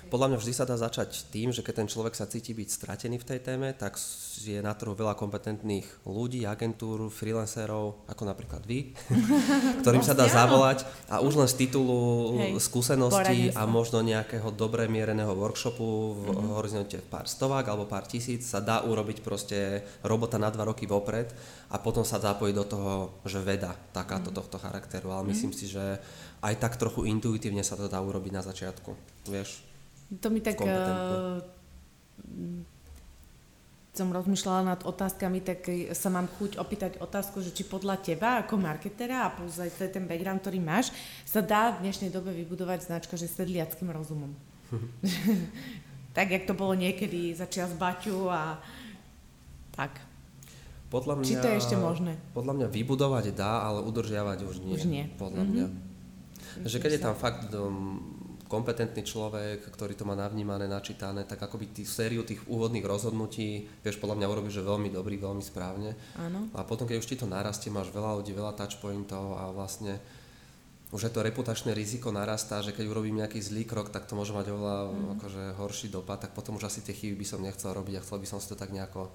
[0.09, 3.19] Podľa mňa vždy sa dá začať tým, že keď ten človek sa cíti byť stratený
[3.19, 3.99] v tej téme, tak
[4.43, 8.95] je na trhu veľa kompetentných ľudí, agentúr, freelancerov, ako napríklad vy,
[9.83, 11.99] ktorým sa dá zavolať a už len z titulu
[12.39, 16.55] Hej, skúseností a možno nejakého dobre miereného workshopu v mm-hmm.
[16.55, 21.31] horizonte pár stovák alebo pár tisíc sa dá urobiť proste robota na dva roky vopred
[21.75, 22.93] a potom sa zapojiť do toho,
[23.27, 24.39] že veda takáto mm-hmm.
[24.39, 25.11] tohto charakteru.
[25.11, 25.31] Ale mm-hmm.
[25.35, 25.99] myslím si, že
[26.45, 28.93] aj tak trochu intuitívne sa to dá urobiť na začiatku,
[29.33, 29.65] vieš.
[30.21, 30.61] To mi tak...
[30.61, 31.41] Uh,
[33.95, 38.59] som rozmýšľala nad otázkami, tak sa mám chuť opýtať otázku, že či podľa teba ako
[38.59, 40.91] marketera a plus aj ten background, ktorý máš,
[41.23, 44.35] sa dá v dnešnej dobe vybudovať značka, že sedliackým rozumom.
[46.17, 48.59] tak, jak to bolo niekedy začia z Baťu a
[49.79, 50.03] tak.
[50.91, 52.19] Podľa mňa, či to je ešte možné?
[52.35, 54.75] Podľa mňa vybudovať dá, ale udržiavať už nie.
[54.75, 55.07] Už nie.
[55.15, 55.55] Podľa mm-hmm.
[55.55, 55.67] mňa.
[56.63, 57.99] Že keď je tam fakt um,
[58.47, 63.99] kompetentný človek, ktorý to má navnímané, načítané, tak akoby tý, sériu tých úvodných rozhodnutí, vieš,
[63.99, 65.99] podľa mňa urobíš, že veľmi dobrý, veľmi správne.
[66.15, 66.47] Áno.
[66.55, 69.99] A potom, keď už ti to narastie, máš veľa ľudí, veľa touchpointov a vlastne
[70.95, 74.31] už je to reputačné riziko narastá, že keď urobím nejaký zlý krok, tak to môže
[74.31, 75.07] mať oveľa mm.
[75.19, 78.23] akože, horší dopad, tak potom už asi tie chyby by som nechcel robiť a chcel
[78.23, 79.11] by som si to tak nejako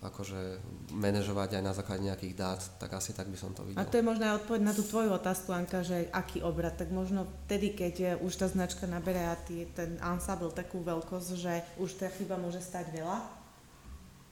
[0.00, 0.60] akože
[0.96, 3.80] manažovať aj na základe nejakých dát, tak asi tak by som to videl.
[3.80, 6.88] A to je možno aj odpoveď na tú tvoju otázku, Anka, že aký obrad, tak
[6.88, 12.40] možno vtedy, keď už tá značka naberá ten ensemble takú veľkosť, že už tá chyba
[12.40, 13.18] môže stať veľa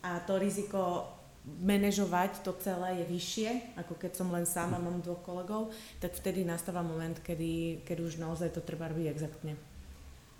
[0.00, 1.12] a to riziko
[1.44, 3.50] manažovať to celé je vyššie,
[3.80, 8.20] ako keď som len sama, mám dvoch kolegov, tak vtedy nastáva moment, kedy, kedy už
[8.20, 9.56] naozaj to treba robiť exaktne.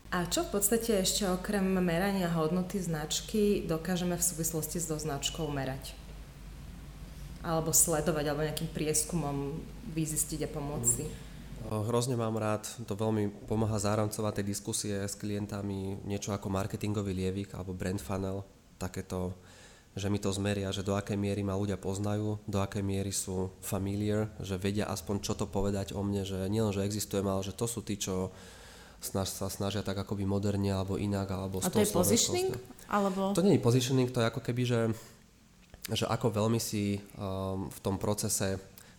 [0.09, 5.93] A čo v podstate ešte okrem merania hodnoty značky dokážeme v súvislosti s značkou merať?
[7.45, 9.61] Alebo sledovať, alebo nejakým prieskumom
[9.93, 10.97] vyzistiť a pomôcť?
[11.05, 11.29] Mm.
[11.69, 17.53] Hrozne mám rád, to veľmi pomáha záramcovať tie diskusie s klientami, niečo ako marketingový lievik
[17.53, 18.49] alebo brand funnel,
[18.81, 19.37] takéto,
[19.93, 23.53] že mi to zmeria, že do akej miery ma ľudia poznajú, do akej miery sú
[23.61, 27.53] familiar, že vedia aspoň čo to povedať o mne, že nielen, že existujem, ale že
[27.53, 28.33] to sú tí, čo
[28.99, 32.55] snaž, sa snažia tak akoby moderne alebo inak, alebo A to je positioning?
[32.91, 33.33] Alebo...
[33.35, 34.81] To nie je positioning, to je ako keby, že,
[35.93, 38.59] že ako veľmi si um, v tom procese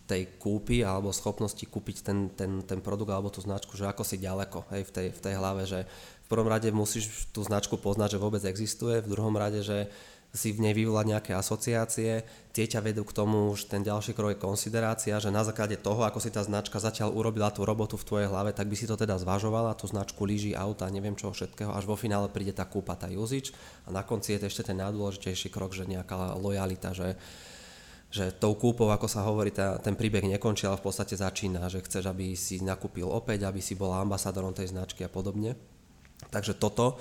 [0.09, 4.17] tej kúpy alebo schopnosti kúpiť ten, ten, ten produkt alebo tú značku, že ako si
[4.17, 5.85] ďaleko hej, v, tej, v tej hlave, že
[6.25, 9.85] v prvom rade musíš tú značku poznať, že vôbec existuje, v druhom rade, že
[10.29, 12.21] si v nej vyvolať nejaké asociácie,
[12.53, 16.05] tie ťa vedú k tomu, že ten ďalší krok je konsiderácia, že na základe toho,
[16.05, 18.93] ako si tá značka zatiaľ urobila tú robotu v tvojej hlave, tak by si to
[18.93, 22.93] teda zvažovala, tú značku lyží, auta, neviem čoho všetkého, až vo finále príde tá kúpa,
[22.93, 27.17] tá usage a na konci je to ešte ten najdôležitejší krok, že nejaká lojalita, že
[28.09, 31.85] že tou kúpou, ako sa hovorí, tá, ten príbeh nekončí, ale v podstate začína, že
[31.85, 35.53] chceš, aby si nakúpil opäť, aby si bola ambasadorom tej značky a podobne.
[36.33, 36.97] Takže toto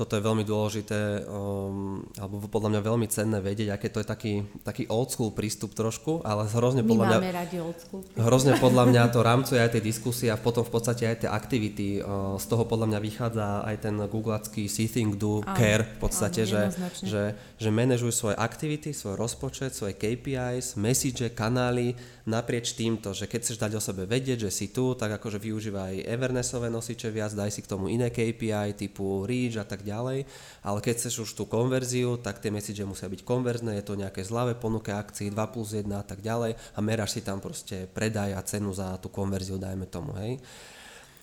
[0.00, 4.34] toto je veľmi dôležité, um, alebo podľa mňa veľmi cenné vedieť, aké to je taký,
[4.64, 7.36] taký old school prístup trošku, ale hrozne podľa My mňa...
[7.36, 8.00] radi old school.
[8.16, 12.00] Hrozne podľa mňa to rámcuje aj tie diskusie a potom v podstate aj tie aktivity.
[12.00, 15.98] Uh, z toho podľa mňa vychádza aj ten googlacký see, think, do, áno, care v
[16.00, 16.62] podstate, áno, že,
[17.04, 17.22] že,
[17.60, 21.92] že manažuj svoje aktivity, svoj rozpočet, svoje KPIs, message, kanály
[22.26, 26.08] naprieč týmto, že keď chceš dať o sebe vedieť, že si tu, tak akože využívaj
[26.08, 30.26] Evernessové nosiče viac, daj si k tomu iné KPI typu Reach a tak ďalej
[30.60, 34.20] ale keď chceš už tú konverziu, tak tie message musia byť konverzné, je to nejaké
[34.20, 38.36] zľavé ponuke akcií 2 plus 1 a tak ďalej a meráš si tam proste predaj
[38.36, 40.36] a cenu za tú konverziu, dajme tomu, hej.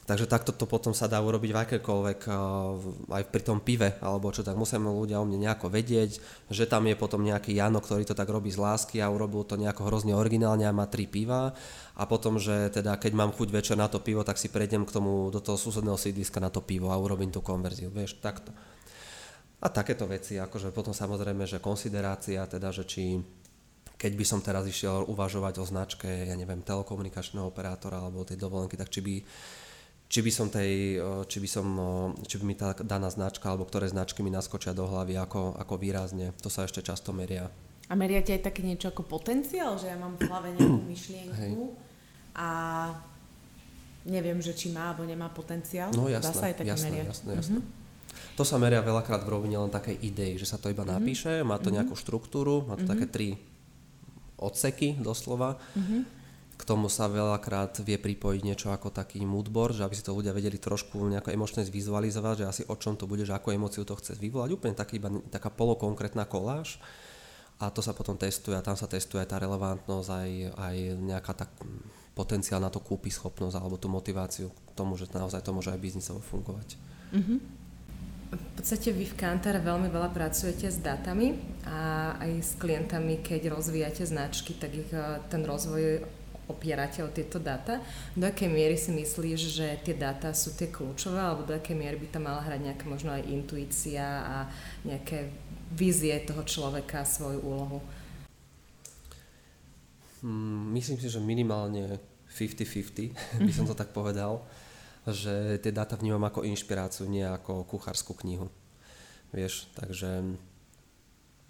[0.08, 2.36] Takže takto to potom sa dá urobiť v akékoľvek, eh,
[3.12, 6.88] aj pri tom pive, alebo čo tak musíme ľudia o mne nejako vedieť, že tam
[6.88, 10.16] je potom nejaký Jano, ktorý to tak robí z lásky a urobil to nejako hrozne
[10.16, 11.52] originálne a má tri piva
[12.00, 14.96] a potom, že teda keď mám chuť večer na to pivo, tak si prejdem k
[14.96, 18.56] tomu, do toho susedného sídliska na to pivo a urobím tú konverziu, vieš, takto.
[19.60, 23.20] A takéto veci, akože potom samozrejme, že konsiderácia, teda, že či
[23.98, 28.78] keď by som teraz išiel uvažovať o značke, ja neviem, telekomunikačného operátora alebo tej dovolenky,
[28.78, 29.16] tak či by
[30.08, 31.68] či by som tej, či by som,
[32.24, 35.74] či by mi tá daná značka alebo ktoré značky mi naskočia do hlavy ako, ako
[35.76, 36.32] výrazne.
[36.40, 37.52] To sa ešte často meria.
[37.88, 41.52] A meriate aj také niečo ako potenciál, že ja mám v hlave nejakú myšlienku Hej.
[42.40, 42.50] a
[44.08, 45.92] neviem, že či má alebo nemá potenciál.
[45.92, 47.08] No jasné, Dá sa aj také jasné, meriať.
[47.12, 47.60] jasné, jasné.
[47.60, 47.76] Mm-hmm.
[48.40, 50.98] To sa meria veľakrát v rovine len takej idei, že sa to iba mm-hmm.
[51.04, 51.84] napíše, má to mm-hmm.
[51.84, 52.92] nejakú štruktúru, má to mm-hmm.
[52.96, 53.30] také tri
[54.40, 55.60] odseky doslova.
[55.76, 56.17] Mm-hmm
[56.58, 60.34] k tomu sa veľakrát vie pripojiť niečo ako taký moodboard, že aby si to ľudia
[60.34, 63.94] vedeli trošku nejako emočne zvizualizovať, že asi o čom to bude, že akú emociu to
[63.94, 64.58] chce vyvolať.
[64.58, 66.82] Úplne taký, iba taká polokonkrétna koláž
[67.62, 71.54] a to sa potom testuje a tam sa testuje tá relevantnosť, aj, aj nejaká tak
[72.18, 75.78] potenciál na to kúpi schopnosť alebo tú motiváciu k tomu, že naozaj to môže aj
[75.78, 76.74] biznisovo fungovať.
[77.14, 77.40] Mm-hmm.
[78.28, 83.56] V podstate vy v Kantare veľmi veľa pracujete s datami a aj s klientami, keď
[83.56, 86.04] rozvíjate značky, tak ich eh, ten rozvoj
[86.48, 87.84] opierate o tieto dáta.
[88.16, 92.00] Do akej miery si myslíš, že tie dáta sú tie kľúčové, alebo do akej miery
[92.00, 94.36] by tam mala hrať nejaká možno aj intuícia a
[94.88, 95.32] nejaké
[95.76, 97.80] vízie toho človeka, svoju úlohu?
[100.24, 102.00] Hmm, myslím si, že minimálne
[102.32, 103.14] 50-50,
[103.48, 104.42] by som to tak povedal,
[105.08, 108.52] že tie dáta vnímam ako inšpiráciu, nie ako kuchárskú knihu.
[109.36, 110.40] Vieš, takže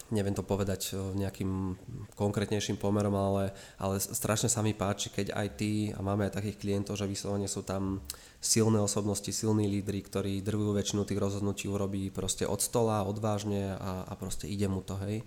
[0.09, 1.75] neviem to povedať nejakým
[2.15, 6.59] konkrétnejším pomerom, ale, ale strašne sa mi páči, keď aj ty, a máme aj takých
[6.59, 7.99] klientov, že vyslovene sú tam
[8.39, 14.07] silné osobnosti, silní lídry, ktorí drvujú väčšinu tých rozhodnutí urobí proste od stola, odvážne a,
[14.07, 15.25] a proste ide mu to, hej.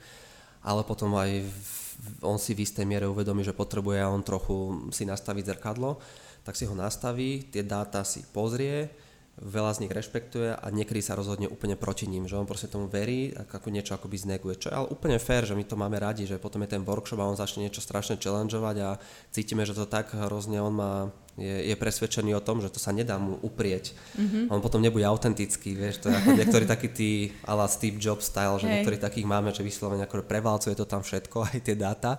[0.60, 1.78] Ale potom aj v,
[2.20, 5.96] on si v istej miere uvedomí, že potrebuje on trochu si nastaviť zrkadlo,
[6.44, 8.92] tak si ho nastaví, tie dáta si pozrie,
[9.40, 12.92] veľa z nich rešpektuje a niekedy sa rozhodne úplne proti ním, že on proste tomu
[12.92, 14.60] verí a ako niečo akoby zneguje.
[14.60, 17.24] Čo je ale úplne fér, že my to máme radi, že potom je ten workshop
[17.24, 19.00] a on začne niečo strašne challengeovať a
[19.32, 20.92] cítime, že to tak hrozne on má,
[21.38, 23.94] je, je presvedčený o tom, že to sa nedá mu uprieť.
[24.18, 24.50] Mm-hmm.
[24.50, 27.10] On potom nebude autentický, vieš, to je ako niektorí takí tí
[27.46, 28.72] ala Steve Jobs style, že hey.
[28.80, 32.18] niektorí takých máme, že vyslovene ako prevalcuje to tam všetko, aj tie dáta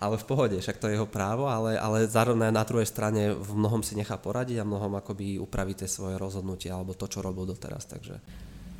[0.00, 3.52] ale v pohode, však to je jeho právo, ale, ale zároveň na druhej strane v
[3.52, 7.44] mnohom si nechá poradiť a mnohom akoby upraví tie svoje rozhodnutie alebo to, čo robil
[7.44, 7.84] doteraz.
[7.84, 8.16] Takže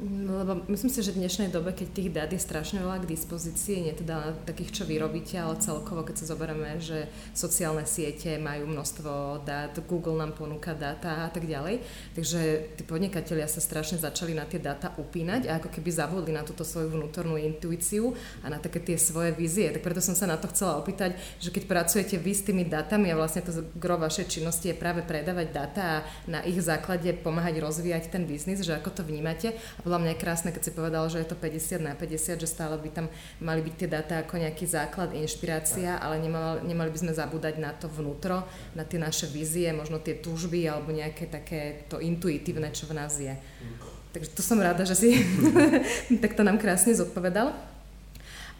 [0.00, 3.84] lebo myslím si, že v dnešnej dobe, keď tých dát je strašne veľa k dispozícii,
[3.84, 7.04] nie teda takých, čo vyrobíte, ale celkovo, keď sa zoberieme, že
[7.36, 11.84] sociálne siete majú množstvo dát, Google nám ponúka dáta a tak ďalej.
[12.16, 12.40] Takže
[12.80, 16.64] tí podnikatelia sa strašne začali na tie dáta upínať a ako keby zabudli na túto
[16.64, 19.68] svoju vnútornú intuíciu a na také tie svoje vízie.
[19.68, 21.12] Tak preto som sa na to chcela opýtať,
[21.44, 25.04] že keď pracujete vy s tými dátami a vlastne to gro vašej činnosti je práve
[25.04, 29.52] predávať dáta a na ich základe pomáhať rozvíjať ten biznis, že ako to vnímate.
[29.52, 32.46] A podľa mňa je krásne, keď si povedal, že je to 50 na 50, že
[32.46, 33.10] stále by tam
[33.42, 37.74] mali byť tie dáta ako nejaký základ, inšpirácia, ale nemali, nemali by sme zabúdať na
[37.74, 38.46] to vnútro,
[38.78, 43.18] na tie naše vízie, možno tie túžby alebo nejaké také to intuitívne, čo v nás
[43.18, 43.34] je.
[44.14, 45.10] Takže to som rada, že si
[46.22, 47.50] takto nám krásne zodpovedal.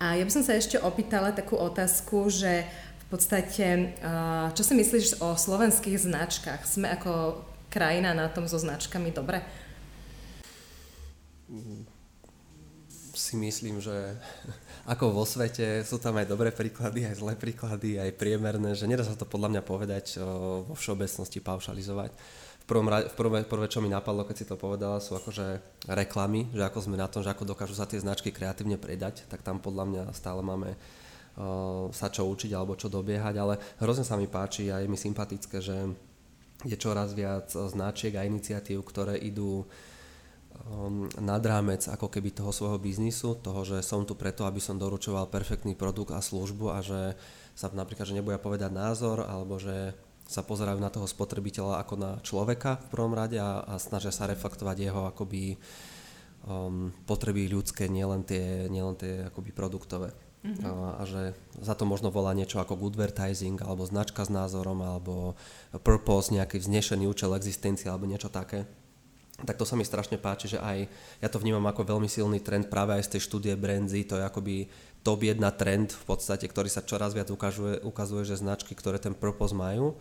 [0.03, 2.67] A ja by som sa ešte opýtala takú otázku, že
[3.07, 3.95] v podstate,
[4.59, 6.67] čo si myslíš o slovenských značkách?
[6.67, 7.39] Sme ako
[7.71, 9.70] krajina na tom so značkami dobre?
[13.11, 13.93] Si myslím, že
[14.93, 19.03] ako vo svete sú tam aj dobré príklady, aj zlé príklady, aj priemerné, že nedá
[19.03, 20.23] sa to podľa mňa povedať
[20.65, 22.15] vo všeobecnosti paušalizovať.
[22.61, 25.59] V prvom, v prvé, prvé, čo mi napadlo, keď si to povedala, sú akože
[25.91, 29.43] reklamy, že ako sme na tom, že ako dokážu sa tie značky kreatívne predať, tak
[29.43, 34.15] tam podľa mňa stále máme uh, sa čo učiť alebo čo dobiehať, ale hrozne sa
[34.15, 35.75] mi páči a je mi sympatické, že
[36.63, 39.69] je čoraz viac značiek a iniciatív, ktoré idú um,
[41.21, 45.33] nad rámec ako keby toho svojho biznisu, toho, že som tu preto, aby som doručoval
[45.33, 47.17] perfektný produkt a službu a že
[47.57, 49.97] sa napríklad, že nebude povedať názor alebo že
[50.31, 54.31] sa pozerajú na toho spotrebiteľa ako na človeka v prvom rade a, a snažia sa
[54.31, 55.59] reflektovať jeho akoby
[56.47, 60.15] um, potreby ľudské, nielen tie, nielen tie akoby produktové.
[60.41, 60.95] Uh-huh.
[60.97, 64.81] A, a že za to možno volá niečo ako good advertising, alebo značka s názorom,
[64.81, 65.35] alebo
[65.83, 68.65] purpose, nejaký vznešený účel existencie, alebo niečo také.
[69.45, 70.89] Tak to sa mi strašne páči, že aj
[71.21, 74.25] ja to vnímam ako veľmi silný trend práve aj z tej štúdie Brandzy, to je
[74.25, 74.69] akoby
[75.01, 79.17] top jedna trend v podstate, ktorý sa čoraz viac ukazuje, ukazuje že značky, ktoré ten
[79.17, 79.97] purpose majú,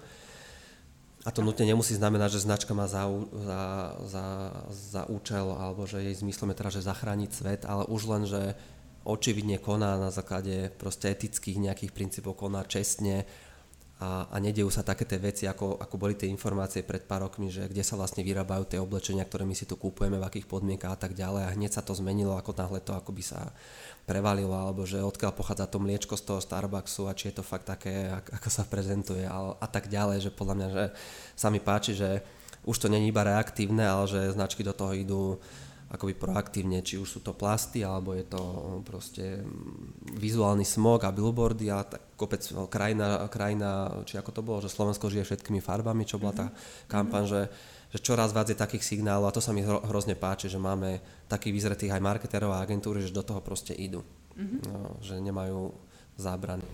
[1.28, 3.04] a to nutne nemusí znamenať, že značka má za,
[3.36, 3.62] za,
[4.08, 4.26] za,
[4.72, 8.56] za účel alebo že jej zmyslom je teda, že zachrániť svet, ale už len, že
[9.04, 13.28] očividne koná na základe proste etických nejakých princípov, koná čestne
[14.00, 17.52] a, a nedejú sa také tie veci, ako, ako boli tie informácie pred pár rokmi,
[17.52, 20.95] že kde sa vlastne vyrábajú tie oblečenia, ktoré my si tu kúpujeme, v akých podmienkach
[20.95, 21.43] a tak ďalej.
[21.43, 23.52] A hneď sa to zmenilo, ako náhle to akoby sa
[24.08, 27.68] prevalilo, alebo že odkiaľ pochádza to mliečko z toho Starbucksu a či je to fakt
[27.68, 30.84] také, ako sa prezentuje a, a tak ďalej, že podľa mňa, že
[31.36, 32.24] sa mi páči, že
[32.64, 35.43] už to není iba reaktívne, ale že značky do toho idú
[35.90, 38.42] akoby proaktívne, či už sú to plasty, alebo je to
[38.86, 39.42] proste
[40.14, 44.70] vizuálny smog a billboardy a tak kopec no, krajina, krajina, či ako to bolo, že
[44.70, 46.86] Slovensko žije všetkými farbami, čo bola tá mm-hmm.
[46.86, 47.42] kampaň, že,
[47.90, 51.56] že čoraz viac je takých signálov a to sa mi hrozne páči, že máme takých
[51.58, 54.06] vyzretých aj marketérov a agentúry, že do toho proste idú.
[54.38, 54.60] Mm-hmm.
[54.70, 55.74] No, že nemajú
[56.22, 56.68] zábrany.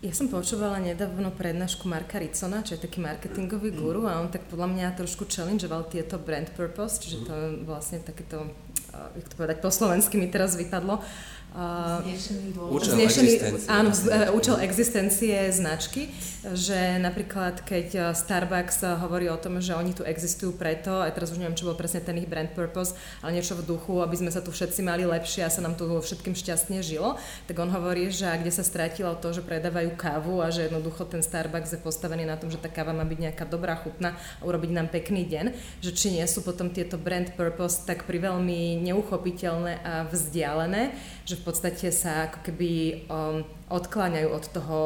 [0.00, 4.48] Ja som počúvala nedávno prednášku Marka Ricona, čo je taký marketingový guru a on tak
[4.48, 8.48] podľa mňa trošku challengeoval tieto brand purpose, čiže to je vlastne takéto,
[8.96, 11.04] jak to povedať po slovensky mi teraz vypadlo,
[11.50, 13.66] Znešený Účel existencie.
[13.66, 16.06] Áno, e, účel existencie značky,
[16.54, 21.10] že napríklad keď e, Starbucks e, hovorí o tom, že oni tu existujú preto, aj
[21.10, 24.14] teraz už neviem, čo bol presne ten ich brand purpose, ale niečo v duchu, aby
[24.14, 27.18] sme sa tu všetci mali lepšie a sa nám tu všetkým šťastne žilo,
[27.50, 31.18] tak on hovorí, že kde sa stratilo to, že predávajú kávu a že jednoducho ten
[31.18, 34.70] Starbucks je postavený na tom, že tá káva má byť nejaká dobrá, chutná a urobiť
[34.70, 35.50] nám pekný deň,
[35.82, 40.94] že či nie sú potom tieto brand purpose tak priveľmi neuchopiteľné a vzdialené,
[41.26, 42.70] že v podstate sa ako keby
[43.08, 43.40] um,
[43.72, 44.78] odkláňajú od, toho,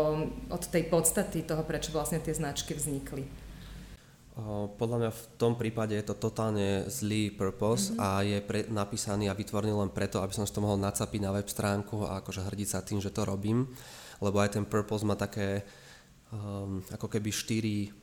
[0.48, 3.26] od tej podstaty toho, prečo vlastne tie značky vznikli.
[4.74, 8.02] Podľa mňa v tom prípade je to totálne zlý purpose mm-hmm.
[8.02, 11.30] a je pre, napísaný a vytvorený len preto, aby som si to mohol nacapiť na
[11.30, 13.70] web stránku a akože hrdiť sa tým, že to robím.
[14.18, 15.62] Lebo aj ten purpose má také
[16.34, 17.94] um, ako keby štyri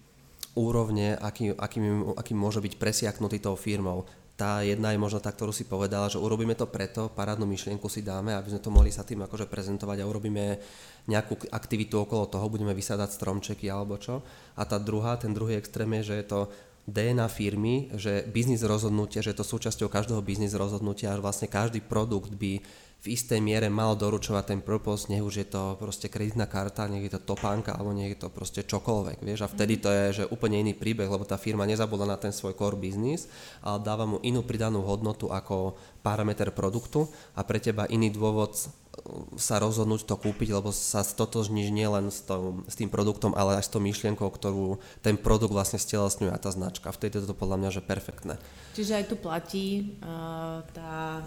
[0.55, 4.07] úrovne, akým, akým, akým môže byť presiaknutý tou firmou
[4.41, 8.01] tá jedna je možno tá, ktorú si povedala, že urobíme to preto, parádnu myšlienku si
[8.01, 10.57] dáme, aby sme to mohli sa tým akože prezentovať a urobíme
[11.05, 14.25] nejakú aktivitu okolo toho, budeme vysadať stromčeky alebo čo.
[14.57, 16.39] A tá druhá, ten druhý extrém je, že je to
[16.89, 21.77] DNA firmy, že biznis rozhodnutie, že je to súčasťou každého biznis rozhodnutia, že vlastne každý
[21.85, 22.65] produkt by
[23.01, 27.09] v istej miere mal doručovať ten purpose, nech už je to proste kreditná karta, nech
[27.09, 30.23] je to topánka, alebo nech je to proste čokoľvek, vieš, a vtedy to je že
[30.29, 33.25] úplne iný príbeh, lebo tá firma nezabudla na ten svoj core business,
[33.65, 35.73] ale dáva mu inú pridanú hodnotu ako
[36.05, 38.53] parameter produktu a pre teba iný dôvod
[39.39, 43.65] sa rozhodnúť to kúpiť, lebo sa stotožníš nielen s, tom, s tým produktom, ale aj
[43.65, 46.91] s tou myšlienkou, ktorú ten produkt vlastne stelesňuje a tá značka.
[46.91, 48.35] Vtedy je to podľa mňa že perfektné.
[48.77, 51.23] Čiže aj tu platí uh, tá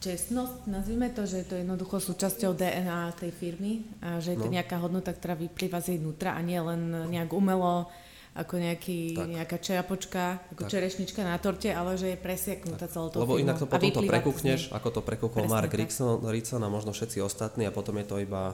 [0.00, 4.48] čestnosť, nazvime to, že je to jednoducho súčasťou DNA tej firmy a že je to
[4.50, 4.54] no.
[4.54, 7.88] nejaká hodnota, ktorá vyplýva z jej vnútra a nie len nejak umelo
[8.36, 10.70] ako nejaký, nejaká čajapočka, ako tak.
[10.76, 14.68] čerešnička na torte, ale že je presieknutá celou tou Lebo inak to potom to prekúkneš,
[14.76, 18.52] ako to prekúkol Mark Rickson, Rickson a možno všetci ostatní a potom je to iba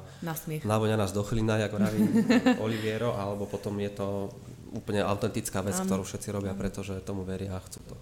[0.62, 2.00] návoňa nás do chlina, ako vraví
[2.64, 4.30] Oliviero, alebo potom je to
[4.70, 5.84] úplne autentická vec, Am.
[5.90, 7.96] ktorú všetci robia, pretože tomu veria a chcú to.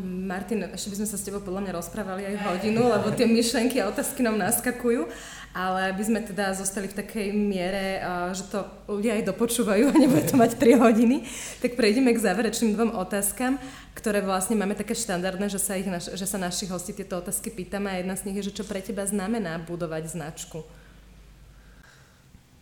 [0.00, 3.80] Martin, ešte by sme sa s tebou podľa mňa rozprávali aj hodinu, lebo tie myšlenky
[3.80, 5.08] a otázky nám naskakujú,
[5.56, 8.04] ale by sme teda zostali v takej miere,
[8.36, 11.24] že to ľudia aj dopočúvajú a nebude to mať 3 hodiny,
[11.64, 13.56] tak prejdeme k záverečným dvom otázkam,
[13.96, 17.88] ktoré vlastne máme také štandardné, že sa, ich, že sa našich hostí tieto otázky pýtame
[17.90, 20.62] a jedna z nich je, že čo pre teba znamená budovať značku?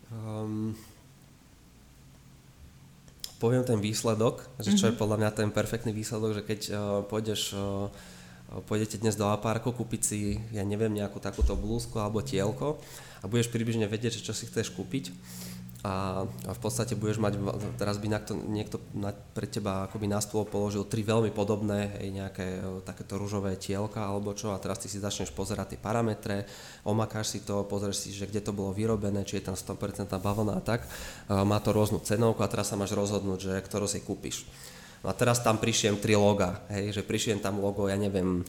[0.09, 0.79] Um,
[3.37, 5.01] poviem ten výsledok, že čo je mhm.
[5.01, 7.93] podľa mňa ten perfektný výsledok, že keď uh, pôjdeš, uh,
[8.65, 12.81] pôjdete dnes do Apárko kúpiť si, ja neviem, nejakú takúto blúzku alebo tielko
[13.21, 15.13] a budeš približne vedieť, že čo si chceš kúpiť,
[15.87, 17.39] a, a v podstate budeš mať,
[17.79, 22.11] teraz by niekto, niekto na, pre teba akoby na stôl položil tri veľmi podobné, hej,
[22.11, 22.47] nejaké
[22.83, 26.43] takéto rúžové tielka alebo čo a teraz ty si začneš pozerať tie parametre,
[26.83, 30.59] omakáš si to, pozrieš si, že kde to bolo vyrobené, či je tam 100% bavlna
[30.59, 30.83] a tak,
[31.31, 34.43] a má to rôznu cenovku a teraz sa máš rozhodnúť, že ktorú si kúpiš.
[35.07, 38.43] No a teraz tam prišiem tri loga, hej, že prišiem tam logo, ja neviem,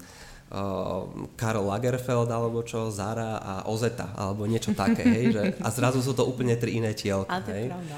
[1.35, 6.15] Karl Lagerfeld alebo čo, Zara a Ozeta alebo niečo také, hej, že, a zrazu sú
[6.15, 7.43] to úplne tri iné tielka.
[7.43, 7.97] to je pravda.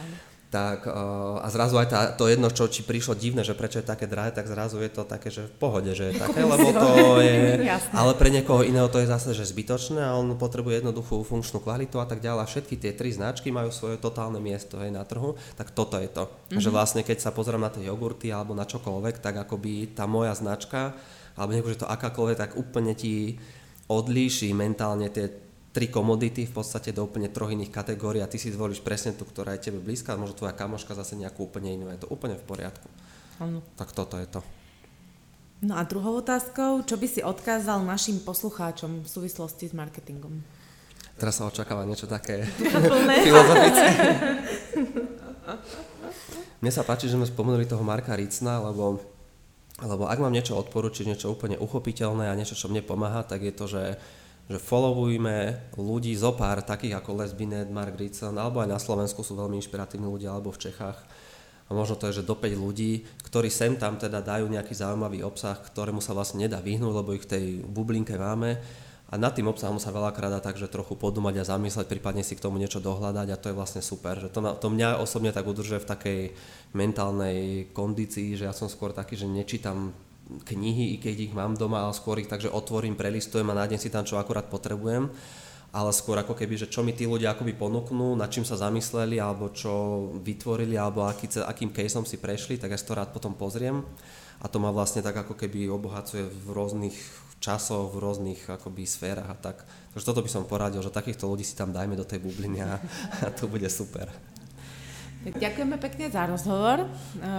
[0.49, 3.85] Tak, uh, a zrazu aj tá, to jedno, čo ti prišlo divné, že prečo je
[3.85, 6.89] také drahé, tak zrazu je to také, že v pohode, že je také, lebo to
[7.21, 11.61] je, ale pre niekoho iného to je zase, že zbytočné a on potrebuje jednoduchú funkčnú
[11.61, 12.41] kvalitu a tak ďalej.
[12.41, 16.09] A všetky tie tri značky majú svoje totálne miesto hej, na trhu, tak toto je
[16.09, 16.25] to.
[16.25, 16.65] Mm-hmm.
[16.65, 20.33] Že vlastne keď sa pozriem na tie jogurty alebo na čokoľvek, tak akoby tá moja
[20.33, 20.97] značka
[21.39, 23.39] alebo nech už je to akákoľvek, tak úplne ti
[23.87, 25.31] odlíši mentálne tie
[25.71, 29.23] tri komodity v podstate do úplne troch iných kategórií a ty si zvolíš presne tú,
[29.23, 32.43] ktorá je tebe blízka, možno tvoja kamoška zase nejakú úplne inú, je to úplne v
[32.43, 32.89] poriadku.
[33.39, 33.63] Ano.
[33.79, 34.43] Tak toto je to.
[35.59, 40.39] No a druhou otázkou, čo by si odkázal našim poslucháčom v súvislosti s marketingom?
[41.19, 42.47] Teraz sa očakáva niečo také
[43.27, 43.87] filozofické.
[46.63, 49.03] Mne sa páči, že sme spomenuli toho Marka Ricna, lebo
[49.83, 53.53] lebo ak mám niečo odporučiť, niečo úplne uchopiteľné a niečo, čo mne pomáha, tak je
[53.55, 53.85] to, že,
[54.51, 59.23] že followujme ľudí zo pár takých ako Les Binet, Mark Ritson, alebo aj na Slovensku
[59.23, 60.99] sú veľmi inšpiratívni ľudia, alebo v Čechách.
[61.69, 65.21] A možno to je, že do 5 ľudí, ktorí sem tam teda dajú nejaký zaujímavý
[65.21, 68.57] obsah, ktorému sa vlastne nedá vyhnúť, lebo ich v tej bublinke máme
[69.09, 72.45] a nad tým obsahom sa veľakrát dá takže trochu podumať a zamysleť, prípadne si k
[72.45, 74.21] tomu niečo dohľadať a to je vlastne super.
[74.21, 76.19] Že to, to mňa osobne tak udržuje v takej
[76.77, 79.97] mentálnej kondícii, že ja som skôr taký, že nečítam
[80.29, 83.89] knihy, i keď ich mám doma, ale skôr ich takže otvorím, prelistujem a nájdem si
[83.89, 85.09] tam, čo akurát potrebujem
[85.69, 89.21] ale skôr ako keby, že čo mi tí ľudia akoby ponúknú, nad čím sa zamysleli,
[89.21, 93.37] alebo čo vytvorili, alebo aký, akým caseom si prešli, tak ja si to rád potom
[93.37, 93.85] pozriem
[94.39, 96.97] a to ma vlastne tak ako keby obohacuje v rôznych
[97.39, 99.63] časov, v rôznych akoby sférach a tak.
[99.95, 102.77] Takže toto by som poradil, že takýchto ľudí si tam dajme do tej bubliny a,
[103.23, 104.11] a to bude super.
[105.19, 106.83] Ďakujeme pekne za rozhovor.
[106.83, 106.87] E,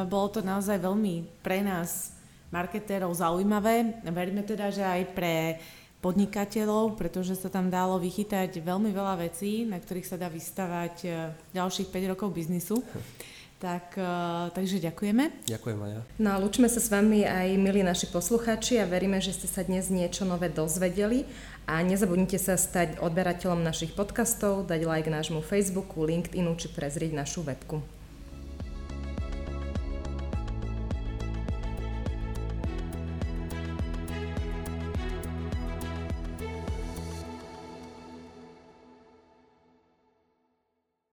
[0.05, 2.13] bolo to naozaj veľmi pre nás
[2.53, 4.05] marketérov zaujímavé.
[4.05, 5.57] Veríme teda, že aj pre
[6.05, 11.09] podnikateľov, pretože sa tam dalo vychytať veľmi veľa vecí, na ktorých sa dá vystavať e,
[11.57, 12.81] ďalších 5 rokov biznisu.
[13.61, 15.45] Tak, uh, takže ďakujeme.
[15.45, 16.01] Ďakujem aj ja.
[16.17, 19.61] No a lúčime sa s vami aj milí naši posluchači a veríme, že ste sa
[19.61, 21.29] dnes niečo nové dozvedeli
[21.69, 27.45] a nezabudnite sa stať odberateľom našich podcastov, dať like nášmu Facebooku, LinkedInu či prezrieť našu
[27.45, 28.00] webku.